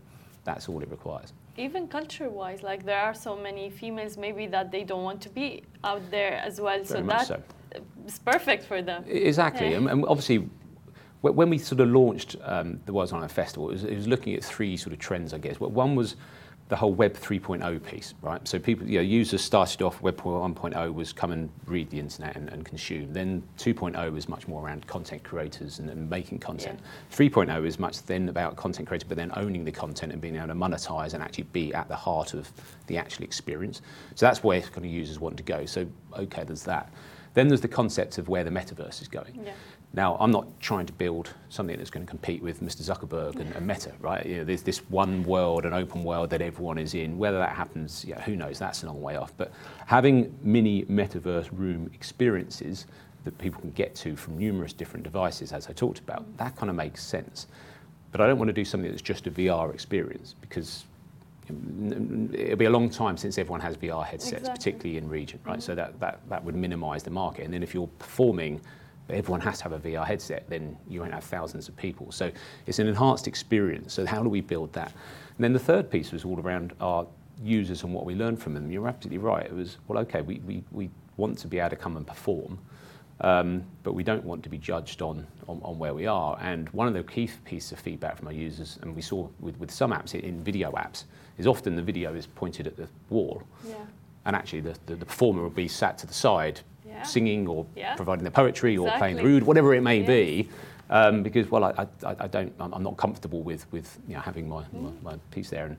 That's 0.47 0.69
all 0.69 0.81
it 0.81 0.89
requires. 0.89 1.33
Even 1.57 1.89
culture-wise, 1.89 2.63
like 2.63 2.85
there 2.85 3.01
are 3.01 3.13
so 3.13 3.35
many 3.35 3.69
females 3.69 4.15
maybe 4.17 4.47
that 4.47 4.71
they 4.71 4.85
don't 4.85 5.03
want 5.03 5.19
to 5.23 5.29
be 5.29 5.63
out 5.83 6.09
there 6.09 6.35
as 6.47 6.61
well. 6.61 6.81
Very 6.83 6.85
so 6.85 7.01
that's 7.03 7.27
so. 7.27 7.41
perfect 8.25 8.63
for 8.63 8.81
them. 8.81 9.03
Exactly, 9.07 9.71
yeah. 9.71 9.77
and, 9.77 9.89
and 9.89 10.05
obviously 10.05 10.49
when 11.21 11.49
we 11.49 11.57
sort 11.57 11.81
of 11.81 11.89
launched 11.89 12.37
um, 12.43 12.79
the 12.85 12.93
World's 12.93 13.11
Online 13.11 13.27
Festival, 13.27 13.69
it 13.69 13.73
was, 13.73 13.83
it 13.83 13.95
was, 13.95 14.07
looking 14.07 14.35
at 14.35 14.43
three 14.43 14.77
sort 14.77 14.93
of 14.93 14.99
trends, 14.99 15.33
I 15.33 15.39
guess. 15.39 15.59
One 15.59 15.95
was 15.95 16.15
the 16.69 16.75
whole 16.75 16.93
Web 16.93 17.13
3.0 17.13 17.85
piece, 17.85 18.13
right? 18.21 18.45
So 18.45 18.59
people, 18.59 18.87
you 18.87 18.97
know, 18.97 19.03
users 19.03 19.41
started 19.41 19.81
off 19.81 20.01
Web 20.01 20.17
1.0 20.17 20.93
was 20.93 21.13
come 21.13 21.31
and 21.31 21.49
read 21.65 21.89
the 21.89 21.99
internet 21.99 22.35
and, 22.35 22.49
and 22.49 22.65
consume. 22.65 23.13
Then 23.13 23.41
2.0 23.57 24.11
was 24.11 24.27
much 24.27 24.47
more 24.47 24.65
around 24.65 24.85
content 24.85 25.23
creators 25.23 25.79
and, 25.79 25.89
and 25.89 26.09
making 26.09 26.39
content. 26.39 26.79
Yeah. 27.11 27.29
3.0 27.29 27.65
is 27.65 27.79
much 27.79 28.03
then 28.03 28.27
about 28.27 28.57
content 28.57 28.87
creators, 28.87 29.07
but 29.07 29.15
then 29.15 29.31
owning 29.37 29.63
the 29.63 29.71
content 29.71 30.11
and 30.11 30.21
being 30.21 30.35
able 30.35 30.47
to 30.47 30.55
monetize 30.55 31.13
and 31.13 31.23
actually 31.23 31.45
be 31.45 31.73
at 31.73 31.87
the 31.87 31.95
heart 31.95 32.33
of 32.33 32.51
the 32.87 32.97
actual 32.97 33.23
experience. 33.23 33.81
So 34.15 34.25
that's 34.25 34.43
where 34.43 34.61
kind 34.61 34.85
of 34.85 34.91
users 34.91 35.19
want 35.19 35.37
to 35.37 35.43
go. 35.43 35.65
So 35.65 35.87
okay, 36.17 36.43
there's 36.43 36.63
that. 36.63 36.91
Then 37.37 37.49
there's 37.49 37.61
the 37.61 37.67
concept 37.67 38.17
of 38.17 38.29
where 38.29 38.43
the 38.43 38.49
metaverse 38.49 38.99
is 38.99 39.07
going. 39.07 39.39
Yeah. 39.45 39.51
Now, 39.93 40.17
I'm 40.19 40.31
not 40.31 40.59
trying 40.59 40.87
to 40.87 40.93
build 40.93 41.35
something 41.49 41.77
that's 41.77 41.91
going 41.91 42.03
to 42.03 42.09
compete 42.09 42.41
with 42.41 42.63
Mr. 42.63 42.81
Zuckerberg 42.81 43.39
and, 43.39 43.55
and 43.55 43.67
Meta, 43.67 43.91
right? 43.99 44.25
You 44.25 44.37
know, 44.37 44.43
there's 44.43 44.63
this 44.63 44.79
one 44.89 45.23
world, 45.23 45.63
an 45.63 45.71
open 45.71 46.03
world 46.03 46.31
that 46.31 46.41
everyone 46.41 46.79
is 46.79 46.95
in. 46.95 47.15
Whether 47.19 47.37
that 47.37 47.55
happens, 47.55 48.03
yeah, 48.03 48.19
who 48.21 48.35
knows? 48.35 48.57
That's 48.57 48.81
a 48.81 48.87
long 48.87 49.03
way 49.03 49.17
off. 49.17 49.37
But 49.37 49.51
having 49.85 50.35
mini 50.41 50.85
metaverse 50.85 51.49
room 51.51 51.91
experiences 51.93 52.87
that 53.23 53.37
people 53.37 53.61
can 53.61 53.69
get 53.69 53.93
to 53.97 54.15
from 54.15 54.39
numerous 54.39 54.73
different 54.73 55.03
devices, 55.03 55.51
as 55.53 55.67
I 55.67 55.73
talked 55.73 55.99
about, 55.99 56.25
that 56.37 56.55
kind 56.55 56.71
of 56.71 56.75
makes 56.75 57.03
sense. 57.03 57.45
But 58.11 58.19
I 58.19 58.25
don't 58.25 58.39
want 58.39 58.49
to 58.49 58.53
do 58.53 58.65
something 58.65 58.89
that's 58.89 59.03
just 59.03 59.27
a 59.27 59.31
VR 59.31 59.71
experience 59.71 60.33
because 60.41 60.85
it'll 61.49 62.57
be 62.57 62.65
a 62.65 62.69
long 62.69 62.89
time 62.89 63.17
since 63.17 63.37
everyone 63.37 63.61
has 63.61 63.77
VR 63.77 64.05
headsets, 64.05 64.41
exactly. 64.41 64.57
particularly 64.57 64.97
in 64.97 65.09
region, 65.09 65.39
right? 65.45 65.53
Mm-hmm. 65.53 65.61
So 65.61 65.75
that, 65.75 65.99
that, 65.99 66.19
that 66.29 66.43
would 66.43 66.55
minimize 66.55 67.03
the 67.03 67.11
market. 67.11 67.45
And 67.45 67.53
then 67.53 67.63
if 67.63 67.73
you're 67.73 67.87
performing 67.99 68.61
everyone 69.09 69.41
has 69.41 69.59
to 69.59 69.63
have 69.63 69.73
a 69.73 69.79
VR 69.79 70.05
headset, 70.05 70.49
then 70.49 70.77
you 70.87 70.99
won't 70.99 71.13
have 71.13 71.23
thousands 71.23 71.67
of 71.67 71.75
people. 71.77 72.11
So 72.11 72.31
it's 72.65 72.79
an 72.79 72.87
enhanced 72.87 73.27
experience. 73.27 73.93
So 73.93 74.05
how 74.05 74.21
do 74.21 74.29
we 74.29 74.41
build 74.41 74.73
that? 74.73 74.91
And 75.37 75.43
then 75.43 75.53
the 75.53 75.59
third 75.59 75.89
piece 75.89 76.11
was 76.11 76.25
all 76.25 76.39
around 76.39 76.73
our 76.81 77.07
users 77.43 77.83
and 77.83 77.93
what 77.93 78.05
we 78.05 78.15
learned 78.15 78.41
from 78.41 78.53
them. 78.53 78.71
You're 78.71 78.87
absolutely 78.87 79.19
right. 79.19 79.45
It 79.45 79.53
was, 79.53 79.77
well, 79.87 79.99
okay, 79.99 80.21
we, 80.21 80.39
we, 80.39 80.63
we 80.71 80.89
want 81.17 81.37
to 81.39 81.47
be 81.47 81.59
able 81.59 81.69
to 81.69 81.75
come 81.75 81.97
and 81.97 82.05
perform, 82.05 82.59
um, 83.21 83.63
but 83.83 83.93
we 83.93 84.03
don't 84.03 84.23
want 84.23 84.43
to 84.43 84.49
be 84.49 84.57
judged 84.57 85.01
on, 85.01 85.25
on, 85.47 85.59
on, 85.63 85.79
where 85.79 85.93
we 85.93 86.05
are. 86.05 86.37
And 86.39 86.69
one 86.69 86.87
of 86.87 86.93
the 86.93 87.03
key 87.03 87.29
pieces 87.45 87.71
of 87.71 87.79
feedback 87.79 88.17
from 88.17 88.27
our 88.27 88.33
users, 88.33 88.77
and 88.81 88.95
we 88.95 89.01
saw 89.01 89.27
with, 89.39 89.57
with 89.59 89.71
some 89.71 89.91
apps, 89.91 90.13
in 90.13 90.43
video 90.43 90.71
apps, 90.73 91.05
is 91.37 91.47
often 91.47 91.75
the 91.75 91.81
video 91.81 92.13
is 92.13 92.27
pointed 92.27 92.67
at 92.67 92.77
the 92.77 92.87
wall. 93.09 93.41
Yeah. 93.67 93.75
And 94.25 94.35
actually, 94.35 94.61
the, 94.61 94.75
the, 94.85 94.95
the 94.95 95.05
performer 95.05 95.41
will 95.41 95.49
be 95.49 95.67
sat 95.67 95.97
to 95.99 96.07
the 96.07 96.13
side 96.13 96.61
yeah. 96.85 97.03
singing 97.03 97.47
or 97.47 97.65
yeah. 97.75 97.95
providing 97.95 98.23
the 98.23 98.31
poetry 98.31 98.73
exactly. 98.73 98.95
or 98.95 98.97
playing 98.97 99.15
the 99.17 99.35
oud, 99.37 99.43
whatever 99.43 99.73
it 99.73 99.81
may 99.81 100.01
be. 100.01 100.49
Um, 100.89 101.21
because 101.21 101.51
well, 101.51 101.65
I, 101.65 101.87
I, 102.03 102.15
I, 102.19 102.27
don't, 102.27 102.53
I'm 102.59 102.83
not 102.83 102.95
comfortable 102.95 103.41
with 103.41 103.69
with 103.73 103.99
you 104.07 104.15
know, 104.15 104.21
having 104.21 104.47
my, 104.47 104.63
mm. 104.63 105.03
my, 105.03 105.11
my, 105.11 105.17
piece 105.31 105.49
there, 105.49 105.65
and 105.65 105.77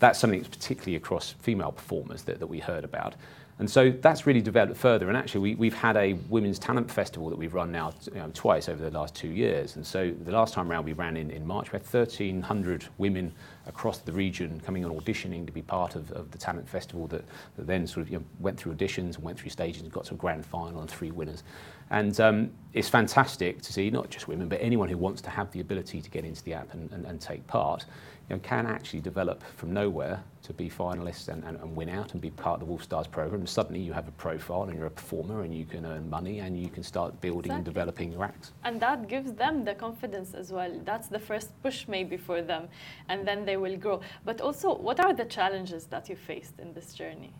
that's 0.00 0.18
something 0.18 0.40
that's 0.40 0.54
particularly 0.54 0.96
across 0.96 1.34
female 1.40 1.72
performers 1.72 2.22
that, 2.24 2.40
that 2.40 2.46
we 2.46 2.58
heard 2.58 2.84
about. 2.84 3.14
And 3.60 3.70
so 3.70 3.90
that's 3.90 4.26
really 4.26 4.40
developed 4.40 4.78
further. 4.78 5.08
And 5.08 5.18
actually, 5.18 5.54
we, 5.54 5.68
have 5.68 5.78
had 5.78 5.96
a 5.98 6.14
women's 6.30 6.58
talent 6.58 6.90
festival 6.90 7.28
that 7.28 7.36
we've 7.36 7.52
run 7.52 7.70
now 7.70 7.92
you 8.06 8.14
know, 8.14 8.30
twice 8.32 8.70
over 8.70 8.82
the 8.82 8.90
last 8.90 9.14
two 9.14 9.28
years. 9.28 9.76
And 9.76 9.86
so 9.86 10.10
the 10.24 10.32
last 10.32 10.54
time 10.54 10.70
around 10.70 10.86
we 10.86 10.94
ran 10.94 11.14
in, 11.14 11.30
in 11.30 11.46
March, 11.46 11.70
we 11.70 11.76
had 11.76 11.82
1,300 11.82 12.86
women 12.96 13.34
across 13.66 13.98
the 13.98 14.12
region 14.12 14.60
coming 14.64 14.82
and 14.82 14.98
auditioning 14.98 15.44
to 15.44 15.52
be 15.52 15.60
part 15.60 15.94
of, 15.94 16.10
of 16.12 16.30
the 16.30 16.38
talent 16.38 16.66
festival 16.66 17.06
that, 17.08 17.22
that 17.58 17.66
then 17.66 17.86
sort 17.86 18.06
of 18.06 18.10
you 18.10 18.18
know, 18.18 18.24
went 18.38 18.58
through 18.58 18.74
auditions 18.74 19.16
and 19.16 19.24
went 19.24 19.38
through 19.38 19.50
stages 19.50 19.82
and 19.82 19.92
got 19.92 20.06
to 20.06 20.14
a 20.14 20.16
grand 20.16 20.44
final 20.46 20.80
and 20.80 20.90
three 20.90 21.10
winners. 21.10 21.42
And 21.90 22.18
um, 22.18 22.50
it's 22.72 22.88
fantastic 22.88 23.60
to 23.60 23.74
see 23.74 23.90
not 23.90 24.08
just 24.08 24.26
women, 24.26 24.48
but 24.48 24.58
anyone 24.62 24.88
who 24.88 24.96
wants 24.96 25.20
to 25.20 25.30
have 25.30 25.50
the 25.50 25.60
ability 25.60 26.00
to 26.00 26.08
get 26.08 26.24
into 26.24 26.42
the 26.44 26.54
app 26.54 26.72
and, 26.72 26.90
and, 26.92 27.04
and 27.04 27.20
take 27.20 27.46
part 27.46 27.84
you 28.30 28.36
know, 28.36 28.40
can 28.42 28.66
actually 28.66 29.00
develop 29.00 29.42
from 29.56 29.74
nowhere 29.74 30.22
to 30.42 30.52
be 30.52 30.70
finalists 30.70 31.28
and, 31.28 31.42
and, 31.44 31.58
and, 31.58 31.76
win 31.76 31.88
out 31.88 32.12
and 32.12 32.20
be 32.20 32.30
part 32.30 32.54
of 32.54 32.60
the 32.60 32.64
Wolf 32.64 32.82
Stars 32.82 33.08
program. 33.08 33.44
Suddenly 33.46 33.80
you 33.80 33.92
have 33.92 34.06
a 34.06 34.12
profile 34.12 34.62
and 34.62 34.74
you're 34.76 34.86
a 34.86 34.90
performer 34.90 35.42
and 35.42 35.52
you 35.52 35.64
can 35.64 35.84
earn 35.84 36.08
money 36.08 36.38
and 36.38 36.56
you 36.56 36.68
can 36.68 36.84
start 36.84 37.20
building 37.20 37.50
exactly. 37.50 37.56
and 37.56 37.64
developing 37.64 38.12
your 38.12 38.24
acts. 38.24 38.52
And 38.64 38.80
that 38.80 39.08
gives 39.08 39.32
them 39.32 39.64
the 39.64 39.74
confidence 39.74 40.32
as 40.34 40.52
well. 40.52 40.72
That's 40.84 41.08
the 41.08 41.18
first 41.18 41.50
push 41.62 41.88
maybe 41.88 42.16
for 42.16 42.40
them 42.40 42.68
and 43.08 43.26
then 43.26 43.44
they 43.44 43.56
will 43.56 43.76
grow. 43.76 44.00
But 44.24 44.40
also, 44.40 44.76
what 44.76 45.00
are 45.00 45.12
the 45.12 45.24
challenges 45.24 45.86
that 45.86 46.08
you 46.08 46.14
faced 46.14 46.58
in 46.60 46.72
this 46.72 46.94
journey? 46.94 47.32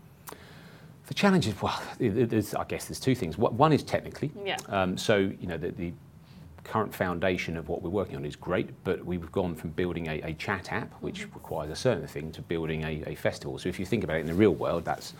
The 1.06 1.14
challenges, 1.14 1.60
well, 1.62 1.80
I 2.00 2.64
guess 2.68 2.84
there's 2.86 3.00
two 3.00 3.14
things. 3.14 3.38
One 3.38 3.72
is 3.72 3.82
technically. 3.82 4.30
Yeah. 4.44 4.56
Um, 4.68 4.96
so, 4.96 5.16
you 5.18 5.46
know, 5.46 5.56
the, 5.56 5.70
the 5.70 5.92
current 6.64 6.94
foundation 6.94 7.56
of 7.56 7.68
what 7.68 7.82
we're 7.82 7.90
working 7.90 8.16
on 8.16 8.24
is 8.24 8.36
great, 8.36 8.70
but 8.84 9.04
we've 9.04 9.30
gone 9.32 9.54
from 9.54 9.70
building 9.70 10.08
a, 10.08 10.20
a 10.22 10.34
chat 10.34 10.72
app, 10.72 10.92
which 11.00 11.22
mm-hmm. 11.22 11.34
requires 11.34 11.70
a 11.70 11.76
certain 11.76 12.06
thing, 12.06 12.32
to 12.32 12.42
building 12.42 12.84
a, 12.84 13.02
a, 13.06 13.14
festival. 13.14 13.58
So 13.58 13.68
if 13.68 13.78
you 13.78 13.86
think 13.86 14.04
about 14.04 14.16
it 14.16 14.20
in 14.20 14.26
the 14.26 14.34
real 14.34 14.54
world, 14.54 14.84
that's 14.84 15.14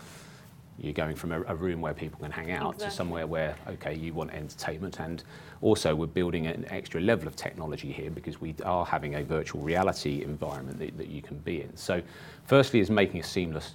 you're 0.79 0.95
going 0.95 1.15
from 1.15 1.33
a, 1.33 1.43
a 1.43 1.55
room 1.55 1.83
where 1.83 1.93
people 1.93 2.19
can 2.21 2.31
hang 2.31 2.51
out 2.53 2.75
exactly. 2.75 2.87
to 2.87 2.91
somewhere 2.91 3.27
where, 3.27 3.55
okay, 3.69 3.95
you 3.95 4.15
want 4.15 4.33
entertainment. 4.33 4.99
And 4.99 5.23
also, 5.61 5.95
we're 5.95 6.07
building 6.07 6.47
an 6.47 6.65
extra 6.71 7.03
level 7.03 7.29
of 7.29 7.37
technology 7.37 7.93
here 7.93 8.11
because 8.11 8.41
we 8.41 8.55
are 8.65 8.87
having 8.87 9.17
a 9.17 9.23
virtual 9.23 9.61
reality 9.61 10.23
environment 10.23 10.79
that, 10.79 10.97
that 10.97 11.09
you 11.09 11.21
can 11.21 11.37
be 11.39 11.61
in. 11.61 11.77
So, 11.77 12.01
firstly, 12.47 12.81
is 12.81 12.91
making 12.91 13.21
a 13.21 13.25
seamless 13.25 13.75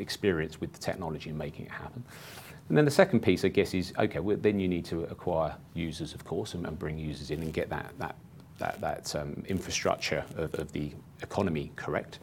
experience 0.00 0.60
with 0.60 0.72
the 0.72 0.78
technology 0.78 1.30
and 1.30 1.38
making 1.38 1.66
it 1.66 1.72
happen. 1.72 2.04
And 2.68 2.76
then 2.76 2.84
the 2.84 2.90
second 2.90 3.20
piece, 3.20 3.44
I 3.44 3.48
guess, 3.48 3.74
is 3.74 3.92
okay. 3.98 4.18
Well, 4.18 4.36
then 4.40 4.58
you 4.58 4.68
need 4.68 4.84
to 4.86 5.04
acquire 5.04 5.54
users, 5.74 6.14
of 6.14 6.24
course, 6.24 6.54
and, 6.54 6.66
and 6.66 6.78
bring 6.78 6.98
users 6.98 7.30
in 7.30 7.42
and 7.42 7.52
get 7.52 7.70
that 7.70 7.92
that 7.98 8.16
that, 8.58 8.80
that 8.80 9.14
um, 9.14 9.44
infrastructure 9.48 10.24
of, 10.36 10.54
of, 10.54 10.72
the 10.72 10.90
economy 11.20 11.70
correct. 11.76 12.20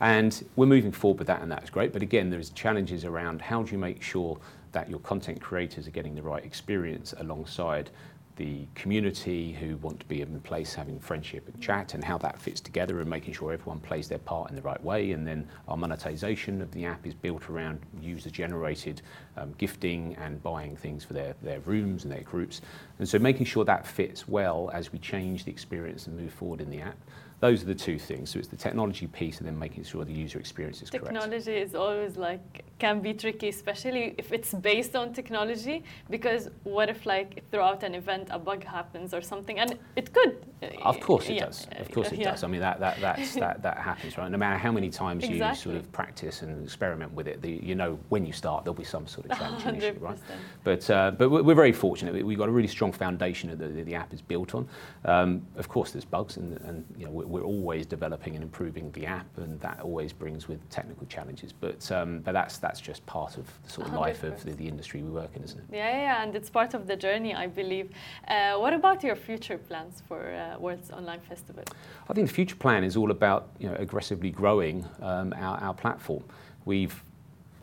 And 0.00 0.44
we're 0.56 0.66
moving 0.66 0.90
forward 0.90 1.18
with 1.18 1.28
that, 1.28 1.42
and 1.42 1.50
that's 1.50 1.70
great. 1.70 1.92
But 1.92 2.02
again, 2.02 2.28
there's 2.28 2.50
challenges 2.50 3.04
around 3.04 3.40
how 3.40 3.62
do 3.62 3.70
you 3.70 3.78
make 3.78 4.02
sure 4.02 4.36
that 4.72 4.90
your 4.90 4.98
content 5.00 5.40
creators 5.40 5.86
are 5.86 5.92
getting 5.92 6.14
the 6.14 6.22
right 6.22 6.44
experience 6.44 7.14
alongside 7.18 7.90
the 8.36 8.66
community 8.74 9.52
who 9.52 9.78
want 9.78 9.98
to 9.98 10.06
be 10.06 10.20
in 10.20 10.40
place 10.40 10.74
having 10.74 11.00
friendship 11.00 11.48
and 11.48 11.60
chat 11.60 11.94
and 11.94 12.04
how 12.04 12.18
that 12.18 12.38
fits 12.38 12.60
together 12.60 13.00
and 13.00 13.08
making 13.08 13.32
sure 13.32 13.52
everyone 13.52 13.80
plays 13.80 14.08
their 14.08 14.18
part 14.18 14.50
in 14.50 14.56
the 14.56 14.62
right 14.62 14.82
way. 14.84 15.12
And 15.12 15.26
then 15.26 15.48
our 15.68 15.76
monetization 15.76 16.60
of 16.60 16.70
the 16.72 16.84
app 16.84 17.06
is 17.06 17.14
built 17.14 17.48
around 17.48 17.80
user 18.00 18.30
generated 18.30 19.00
um, 19.38 19.54
gifting 19.56 20.14
and 20.16 20.42
buying 20.42 20.76
things 20.76 21.02
for 21.02 21.14
their, 21.14 21.34
their 21.42 21.60
rooms 21.60 22.04
and 22.04 22.12
their 22.12 22.22
groups. 22.22 22.60
And 22.98 23.08
so 23.08 23.18
making 23.18 23.46
sure 23.46 23.64
that 23.64 23.86
fits 23.86 24.28
well 24.28 24.70
as 24.72 24.92
we 24.92 24.98
change 24.98 25.44
the 25.44 25.50
experience 25.50 26.06
and 26.06 26.16
move 26.16 26.32
forward 26.32 26.60
in 26.60 26.70
the 26.70 26.80
app 26.80 26.96
those 27.40 27.62
are 27.62 27.66
the 27.66 27.74
two 27.74 27.98
things. 27.98 28.30
So 28.30 28.38
it's 28.38 28.48
the 28.48 28.56
technology 28.56 29.06
piece 29.06 29.38
and 29.38 29.46
then 29.46 29.58
making 29.58 29.84
sure 29.84 30.04
the 30.04 30.12
user 30.12 30.38
experience 30.38 30.82
is 30.82 30.88
technology 30.90 31.18
correct. 31.18 31.44
Technology 31.44 31.62
is 31.62 31.74
always 31.74 32.16
like 32.16 32.64
can 32.78 33.00
be 33.00 33.14
tricky, 33.14 33.48
especially 33.48 34.14
if 34.18 34.32
it's 34.32 34.52
based 34.52 34.94
on 34.96 35.12
technology. 35.12 35.82
Because 36.10 36.50
what 36.64 36.88
if 36.88 37.06
like 37.06 37.42
throughout 37.50 37.82
an 37.82 37.94
event 37.94 38.28
a 38.30 38.38
bug 38.38 38.64
happens 38.64 39.14
or 39.14 39.22
something, 39.22 39.58
and 39.58 39.78
it 39.96 40.12
could. 40.12 40.36
Of 40.82 41.00
course 41.00 41.28
it 41.28 41.34
yeah. 41.34 41.46
does. 41.46 41.66
Of 41.78 41.90
course 41.90 42.12
it 42.12 42.18
yeah. 42.18 42.32
does. 42.32 42.44
I 42.44 42.48
mean 42.48 42.60
that 42.60 42.80
that 42.80 43.00
that 43.34 43.62
that 43.62 43.78
happens, 43.78 44.18
right? 44.18 44.30
No 44.30 44.38
matter 44.38 44.58
how 44.58 44.72
many 44.72 44.90
times 44.90 45.24
exactly. 45.24 45.48
you 45.48 45.54
sort 45.54 45.76
of 45.76 45.90
practice 45.92 46.42
and 46.42 46.64
experiment 46.64 47.12
with 47.12 47.28
it, 47.28 47.40
the, 47.42 47.50
you 47.50 47.74
know 47.74 47.98
when 48.08 48.26
you 48.26 48.32
start 48.32 48.64
there'll 48.64 48.74
be 48.74 48.84
some 48.84 49.06
sort 49.06 49.30
of 49.30 49.38
challenge 49.38 49.82
issue, 49.82 49.98
right? 50.00 50.18
But 50.64 50.88
uh, 50.90 51.12
but 51.12 51.30
we're 51.30 51.54
very 51.54 51.72
fortunate. 51.72 52.24
We've 52.24 52.38
got 52.38 52.48
a 52.48 52.52
really 52.52 52.68
strong 52.68 52.92
foundation 52.92 53.50
that 53.50 53.58
the, 53.58 53.82
the 53.82 53.94
app 53.94 54.12
is 54.12 54.20
built 54.20 54.54
on. 54.54 54.68
Um, 55.04 55.46
of 55.56 55.68
course, 55.68 55.92
there's 55.92 56.04
bugs, 56.04 56.38
and, 56.38 56.58
and 56.62 56.84
you 56.98 57.06
know 57.06 57.12
we're 57.12 57.44
always 57.44 57.86
developing 57.86 58.34
and 58.34 58.42
improving 58.42 58.90
the 58.92 59.06
app, 59.06 59.26
and 59.38 59.60
that 59.60 59.80
always 59.80 60.12
brings 60.12 60.48
with 60.48 60.68
technical 60.70 61.06
challenges. 61.06 61.52
But 61.52 61.90
um, 61.92 62.20
but 62.20 62.32
that's 62.32 62.58
that's 62.66 62.80
just 62.80 63.06
part 63.06 63.38
of 63.38 63.46
the 63.64 63.70
sort 63.70 63.86
of 63.86 63.94
life 63.94 64.24
of 64.24 64.42
the, 64.44 64.52
the, 64.62 64.66
industry 64.66 65.00
we 65.00 65.10
work 65.10 65.30
in, 65.36 65.42
isn't 65.44 65.60
it? 65.60 65.66
Yeah, 65.72 65.92
yeah, 66.06 66.22
and 66.22 66.34
it's 66.34 66.50
part 66.50 66.74
of 66.74 66.88
the 66.88 66.96
journey, 66.96 67.32
I 67.32 67.46
believe. 67.46 67.90
Uh, 68.26 68.54
what 68.62 68.72
about 68.72 69.04
your 69.04 69.14
future 69.14 69.58
plans 69.68 70.02
for 70.08 70.20
uh, 70.34 70.58
World's 70.58 70.90
Online 70.90 71.20
Festival? 71.20 71.62
I 72.08 72.12
think 72.12 72.26
the 72.26 72.34
future 72.34 72.56
plan 72.56 72.82
is 72.82 72.96
all 72.96 73.10
about 73.12 73.42
you 73.60 73.68
know 73.68 73.76
aggressively 73.86 74.30
growing 74.30 74.84
um, 75.00 75.32
our, 75.36 75.56
our 75.58 75.74
platform. 75.74 76.24
We've 76.64 76.96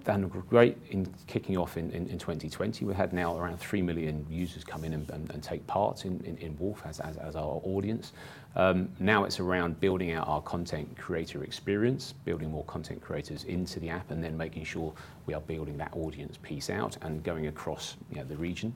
done 0.06 0.28
great 0.50 0.78
in 0.92 1.14
kicking 1.28 1.58
off 1.58 1.78
in, 1.78 1.90
in, 1.92 2.08
in, 2.08 2.18
2020. 2.18 2.86
We 2.86 2.94
had 2.94 3.14
now 3.14 3.38
around 3.38 3.58
3 3.58 3.82
million 3.82 4.26
users 4.30 4.64
come 4.64 4.84
in 4.84 4.94
and, 4.94 5.10
and, 5.12 5.32
and 5.32 5.42
take 5.42 5.66
part 5.66 6.06
in, 6.06 6.22
in, 6.26 6.38
in 6.38 6.56
WOLF 6.58 6.86
as, 6.86 7.00
as, 7.00 7.16
as, 7.18 7.36
our 7.38 7.62
audience. 7.64 8.12
Um, 8.56 8.90
now 9.00 9.24
it's 9.24 9.40
around 9.40 9.80
building 9.80 10.12
out 10.12 10.28
our 10.28 10.42
content 10.42 10.96
creator 10.98 11.44
experience, 11.44 12.14
building 12.26 12.52
more 12.52 12.64
content 12.66 13.02
creators 13.02 13.46
into 13.46 13.80
the 13.80 13.90
app, 13.90 14.12
and 14.12 14.24
then 14.24 14.38
making 14.38 14.64
sure 14.64 14.94
we 15.26 15.34
are 15.34 15.42
building 15.42 15.78
that 15.78 15.92
audience 15.96 16.38
piece 16.42 16.70
out 16.70 16.98
and 17.02 17.24
going 17.24 17.48
across 17.48 17.98
you 18.12 18.18
know, 18.18 18.26
the 18.26 18.38
region. 18.38 18.74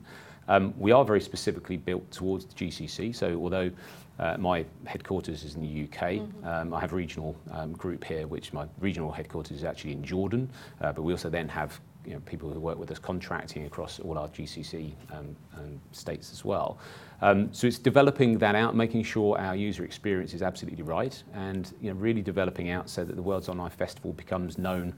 Um, 0.48 0.72
we 0.78 0.92
are 0.92 1.04
very 1.04 1.20
specifically 1.20 1.76
built 1.76 2.10
towards 2.10 2.46
the 2.46 2.54
GCC, 2.54 3.14
so 3.14 3.34
although 3.36 3.70
uh, 4.18 4.36
my 4.38 4.64
headquarters 4.86 5.44
is 5.44 5.54
in 5.54 5.62
the 5.62 5.84
UK. 5.84 6.12
Mm-hmm. 6.12 6.46
Um, 6.46 6.74
I 6.74 6.80
have 6.80 6.92
a 6.92 6.96
regional 6.96 7.36
um, 7.52 7.72
group 7.72 8.02
here, 8.02 8.26
which 8.26 8.52
my 8.52 8.66
regional 8.80 9.12
headquarters 9.12 9.58
is 9.58 9.64
actually 9.64 9.92
in 9.92 10.02
Jordan, 10.02 10.50
uh, 10.80 10.92
but 10.92 11.02
we 11.02 11.12
also 11.12 11.30
then 11.30 11.48
have 11.48 11.80
you 12.08 12.14
know, 12.14 12.20
people 12.20 12.48
who 12.50 12.58
work 12.58 12.78
with 12.78 12.90
us 12.90 12.98
contracting 12.98 13.66
across 13.66 14.00
all 14.00 14.16
our 14.16 14.28
GCC 14.28 14.92
um, 15.12 15.36
um, 15.58 15.78
states 15.92 16.32
as 16.32 16.42
well. 16.42 16.78
Um, 17.20 17.52
so 17.52 17.66
it's 17.66 17.78
developing 17.78 18.38
that 18.38 18.54
out, 18.54 18.74
making 18.74 19.02
sure 19.02 19.38
our 19.38 19.54
user 19.54 19.84
experience 19.84 20.32
is 20.32 20.40
absolutely 20.40 20.82
right, 20.82 21.22
and 21.34 21.70
you 21.82 21.92
know, 21.92 22.00
really 22.00 22.22
developing 22.22 22.70
out 22.70 22.88
so 22.88 23.04
that 23.04 23.14
the 23.14 23.22
World's 23.22 23.50
Online 23.50 23.70
Festival 23.70 24.14
becomes 24.14 24.56
known 24.56 24.94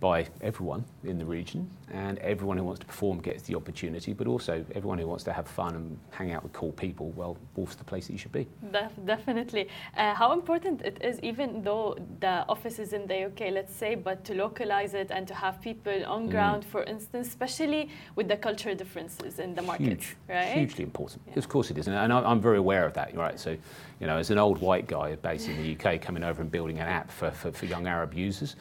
by 0.00 0.26
everyone 0.40 0.84
in 1.04 1.18
the 1.18 1.24
region, 1.24 1.68
and 1.92 2.18
everyone 2.18 2.58
who 2.58 2.64
wants 2.64 2.80
to 2.80 2.86
perform 2.86 3.20
gets 3.20 3.42
the 3.44 3.54
opportunity, 3.54 4.12
but 4.12 4.26
also 4.26 4.64
everyone 4.74 4.98
who 4.98 5.06
wants 5.06 5.24
to 5.24 5.32
have 5.32 5.46
fun 5.46 5.74
and 5.74 5.98
hang 6.10 6.32
out 6.32 6.42
with 6.42 6.52
cool 6.52 6.72
people, 6.72 7.10
well, 7.16 7.36
WOLF's 7.56 7.76
the 7.76 7.84
place 7.84 8.06
that 8.06 8.12
you 8.12 8.18
should 8.18 8.32
be. 8.32 8.46
Def- 8.72 8.92
definitely. 9.04 9.68
Uh, 9.96 10.14
how 10.14 10.32
important 10.32 10.82
it 10.82 11.02
is, 11.02 11.20
even 11.22 11.62
though 11.62 11.96
the 12.20 12.44
office 12.48 12.78
is 12.78 12.92
in 12.92 13.06
the 13.06 13.26
UK, 13.26 13.52
let's 13.52 13.74
say, 13.74 13.94
but 13.94 14.24
to 14.24 14.34
localize 14.34 14.94
it 14.94 15.10
and 15.10 15.26
to 15.28 15.34
have 15.34 15.60
people 15.60 16.04
on 16.06 16.26
mm. 16.26 16.30
ground, 16.30 16.64
mm. 16.64 16.66
for 16.66 16.82
instance, 16.84 17.28
especially 17.28 17.88
with 18.16 18.28
the 18.28 18.36
cultural 18.36 18.74
differences 18.74 19.38
in 19.38 19.54
the 19.54 19.62
market, 19.62 19.86
Huge, 19.86 20.16
right? 20.28 20.52
Hugely 20.52 20.84
important. 20.84 21.22
Yeah. 21.28 21.38
Of 21.38 21.48
course 21.48 21.70
it 21.70 21.78
is, 21.78 21.88
and 21.88 22.12
I'm 22.12 22.40
very 22.40 22.58
aware 22.58 22.84
of 22.84 22.94
that, 22.94 23.16
right? 23.16 23.38
So, 23.38 23.56
you 24.00 24.06
know, 24.06 24.18
as 24.18 24.30
an 24.30 24.38
old 24.38 24.60
white 24.60 24.86
guy 24.86 25.14
based 25.16 25.48
in 25.48 25.56
the 25.62 25.76
UK 25.76 26.00
coming 26.00 26.24
over 26.24 26.42
and 26.42 26.50
building 26.50 26.78
an 26.78 26.88
app 26.88 27.10
for, 27.10 27.30
for, 27.30 27.52
for 27.52 27.66
young 27.66 27.86
Arab 27.86 28.12
users, 28.14 28.56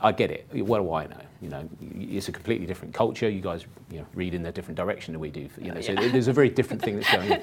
I 0.00 0.12
get 0.12 0.30
it. 0.30 0.46
What 0.52 0.78
do 0.78 0.92
I 0.92 1.06
know? 1.06 1.20
You 1.40 1.48
know, 1.48 1.68
it's 1.80 2.28
a 2.28 2.32
completely 2.32 2.66
different 2.66 2.92
culture. 2.92 3.28
You 3.28 3.40
guys, 3.40 3.64
you 3.90 3.98
know, 3.98 4.06
read 4.14 4.34
in 4.34 4.44
a 4.46 4.52
different 4.52 4.76
direction 4.76 5.12
than 5.12 5.20
we 5.20 5.30
do. 5.30 5.48
You 5.58 5.72
know, 5.72 5.80
yeah. 5.80 6.00
so 6.00 6.08
there's 6.08 6.28
a 6.28 6.32
very 6.32 6.50
different 6.58 6.82
thing 6.82 6.96
that's 6.96 7.10
going 7.10 7.32
on. 7.32 7.40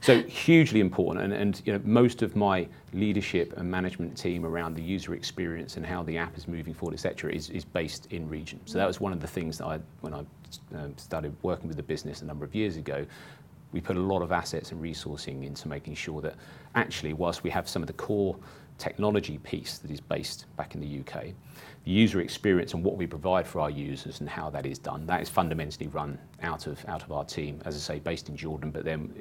So 0.00 0.22
hugely 0.22 0.80
important. 0.80 1.24
And, 1.24 1.32
and 1.32 1.62
you 1.64 1.72
know, 1.72 1.80
most 1.84 2.22
of 2.22 2.36
my 2.36 2.68
leadership 2.92 3.54
and 3.56 3.70
management 3.70 4.16
team 4.16 4.44
around 4.44 4.74
the 4.74 4.82
user 4.82 5.14
experience 5.14 5.76
and 5.76 5.86
how 5.86 6.02
the 6.02 6.16
app 6.16 6.36
is 6.36 6.46
moving 6.46 6.74
forward, 6.74 6.94
etc., 6.94 7.32
is, 7.32 7.50
is 7.50 7.64
based 7.64 8.06
in 8.12 8.28
region. 8.28 8.60
So 8.66 8.78
that 8.78 8.86
was 8.86 9.00
one 9.00 9.12
of 9.12 9.20
the 9.20 9.26
things 9.26 9.58
that 9.58 9.66
I, 9.66 9.80
when 10.00 10.14
I 10.14 10.24
um, 10.76 10.96
started 10.96 11.34
working 11.42 11.68
with 11.68 11.76
the 11.76 11.82
business 11.82 12.22
a 12.22 12.24
number 12.24 12.44
of 12.44 12.54
years 12.54 12.76
ago, 12.76 13.04
we 13.72 13.80
put 13.80 13.96
a 13.96 14.00
lot 14.00 14.22
of 14.22 14.32
assets 14.32 14.70
and 14.72 14.82
resourcing 14.82 15.44
into 15.44 15.68
making 15.68 15.94
sure 15.94 16.22
that 16.22 16.34
actually, 16.74 17.12
whilst 17.12 17.42
we 17.42 17.50
have 17.50 17.68
some 17.68 17.82
of 17.82 17.86
the 17.86 17.92
core 17.94 18.36
technology 18.78 19.38
piece 19.38 19.78
that 19.78 19.90
is 19.90 20.00
based 20.00 20.46
back 20.56 20.74
in 20.74 20.80
the 20.80 21.00
UK, 21.00 21.26
the 21.84 21.90
user 21.90 22.20
experience 22.20 22.74
and 22.74 22.84
what 22.84 22.96
we 22.96 23.06
provide 23.06 23.46
for 23.46 23.60
our 23.60 23.70
users 23.70 24.20
and 24.20 24.28
how 24.28 24.50
that 24.50 24.66
is 24.66 24.78
done, 24.78 25.06
that 25.06 25.22
is 25.22 25.28
fundamentally 25.28 25.88
run 25.88 26.18
out 26.42 26.66
of 26.66 26.84
out 26.86 27.02
of 27.02 27.12
our 27.12 27.24
team, 27.24 27.60
as 27.64 27.74
I 27.74 27.78
say, 27.78 27.98
based 27.98 28.28
in 28.28 28.36
Jordan. 28.36 28.70
But 28.70 28.84
then 28.84 29.12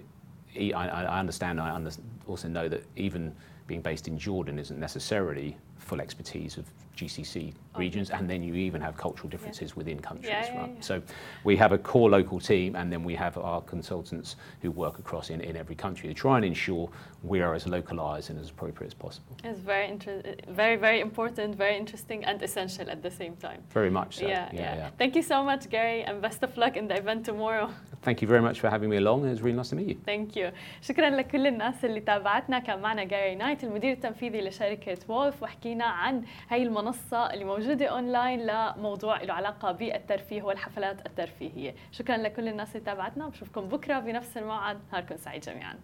I, 0.58 0.88
I 0.88 1.20
understand, 1.20 1.60
I 1.60 1.80
also 2.28 2.48
know 2.48 2.68
that 2.70 2.84
even 2.96 3.36
being 3.68 3.82
based 3.82 4.08
in 4.08 4.18
Jordan 4.18 4.60
isn't 4.60 4.80
necessarily 4.80 5.58
full 5.79 6.01
expertise 6.01 6.57
of 6.57 6.67
GCC 6.97 7.53
regions, 7.77 8.11
and 8.11 8.29
then 8.29 8.43
you 8.43 8.55
even 8.55 8.81
have 8.81 8.97
cultural 8.97 9.29
differences 9.29 9.71
yeah. 9.71 9.77
within 9.77 9.99
countries, 10.01 10.29
yeah, 10.29 10.61
right? 10.61 10.73
Yeah, 10.75 10.81
so 10.81 11.03
we 11.45 11.57
have 11.57 11.73
a 11.73 11.79
core 11.79 12.11
local 12.11 12.39
team, 12.41 12.77
and 12.77 12.93
then 12.93 13.03
we 13.05 13.15
have 13.15 13.39
our 13.39 13.61
consultants 13.63 14.37
who 14.63 14.71
work 14.71 14.99
across 14.99 15.31
in, 15.31 15.41
in 15.41 15.57
every 15.57 15.75
country 15.75 16.09
to 16.09 16.15
try 16.15 16.37
and 16.37 16.45
ensure 16.45 16.91
we 17.23 17.41
are 17.41 17.55
as 17.55 17.67
localized 17.67 18.31
and 18.31 18.39
as 18.39 18.51
appropriate 18.51 18.89
as 18.89 18.95
possible. 18.95 19.35
It's 19.45 19.61
very, 19.61 19.89
inter- 19.89 20.23
very, 20.49 20.77
very 20.77 21.01
important, 21.01 21.55
very 21.57 21.77
interesting, 21.77 22.25
and 22.25 22.43
essential 22.43 22.91
at 22.91 23.03
the 23.03 23.11
same 23.11 23.37
time. 23.37 23.63
Very 23.71 23.91
much 23.91 24.19
so. 24.19 24.27
Yeah, 24.27 24.49
yeah. 24.53 24.91
Thank 24.99 25.17
you 25.17 25.23
so 25.23 25.43
much, 25.43 25.71
Gary, 25.71 26.03
and 26.03 26.21
best 26.21 26.43
of 26.43 26.57
luck 26.57 26.77
in 26.77 26.89
the 26.89 26.97
event 26.97 27.25
tomorrow. 27.25 27.71
Thank 28.03 28.23
you 28.23 28.29
very 28.29 28.41
much 28.41 28.61
for 28.61 28.71
having 28.71 28.89
me 28.89 28.97
along. 28.97 29.27
It 29.27 29.31
was 29.31 29.43
really 29.43 29.57
nice 29.57 29.69
to 29.71 29.77
meet 29.77 29.89
you. 29.89 29.99
Thank 30.07 30.37
you. 30.37 30.51
شكرا 30.83 31.11
لكل 31.11 31.47
الناس 31.47 31.85
اللي 31.85 32.01
تابعتنا 32.01 32.59
كان 32.59 32.81
معنا 32.81 33.05
جاري 33.05 33.35
نايت 33.35 33.65
المدير 33.65 33.93
التنفيذي 33.93 34.41
لشركة 34.41 34.99
وولف 35.09 35.43
وحكينا 35.66 35.86
عن 35.86 36.22
هاي 36.50 36.64
المنصة 36.64 37.34
اللي 37.34 37.46
موجودة 37.46 37.86
أونلاين 37.86 38.40
لموضوع 38.46 39.24
له 39.24 39.34
علاقة 39.34 39.72
بالترفيه 39.72 40.44
والحفلات 40.44 41.06
الترفيهية. 41.06 41.76
شكرا 41.92 42.18
لكل 42.18 42.48
الناس 42.48 42.76
اللي 42.76 42.86
تابعتنا 42.86 43.28
بشوفكم 43.28 43.62
بكرة 43.62 44.00
بنفس 44.00 44.38
الموعد. 44.38 44.78
نهاركم 44.92 45.18
سعيد 45.18 45.42
جميعا. 45.42 45.76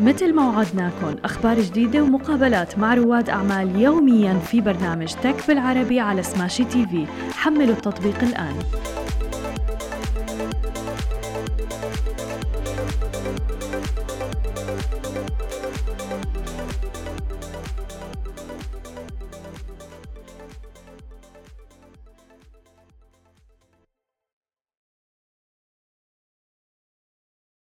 مثل 0.00 0.34
ما 0.34 0.48
وعدناكم 0.48 1.16
أخبار 1.24 1.60
جديدة 1.60 2.02
ومقابلات 2.02 2.78
مع 2.78 2.94
رواد 2.94 3.30
أعمال 3.30 3.80
يوميا 3.80 4.34
في 4.34 4.60
برنامج 4.60 5.14
تك 5.14 5.48
بالعربي 5.48 6.00
على 6.00 6.22
سماشي 6.22 6.64
تي 6.64 6.86
في 6.86 7.06
حملوا 7.32 7.74
التطبيق 7.74 8.22
الآن. 8.22 8.58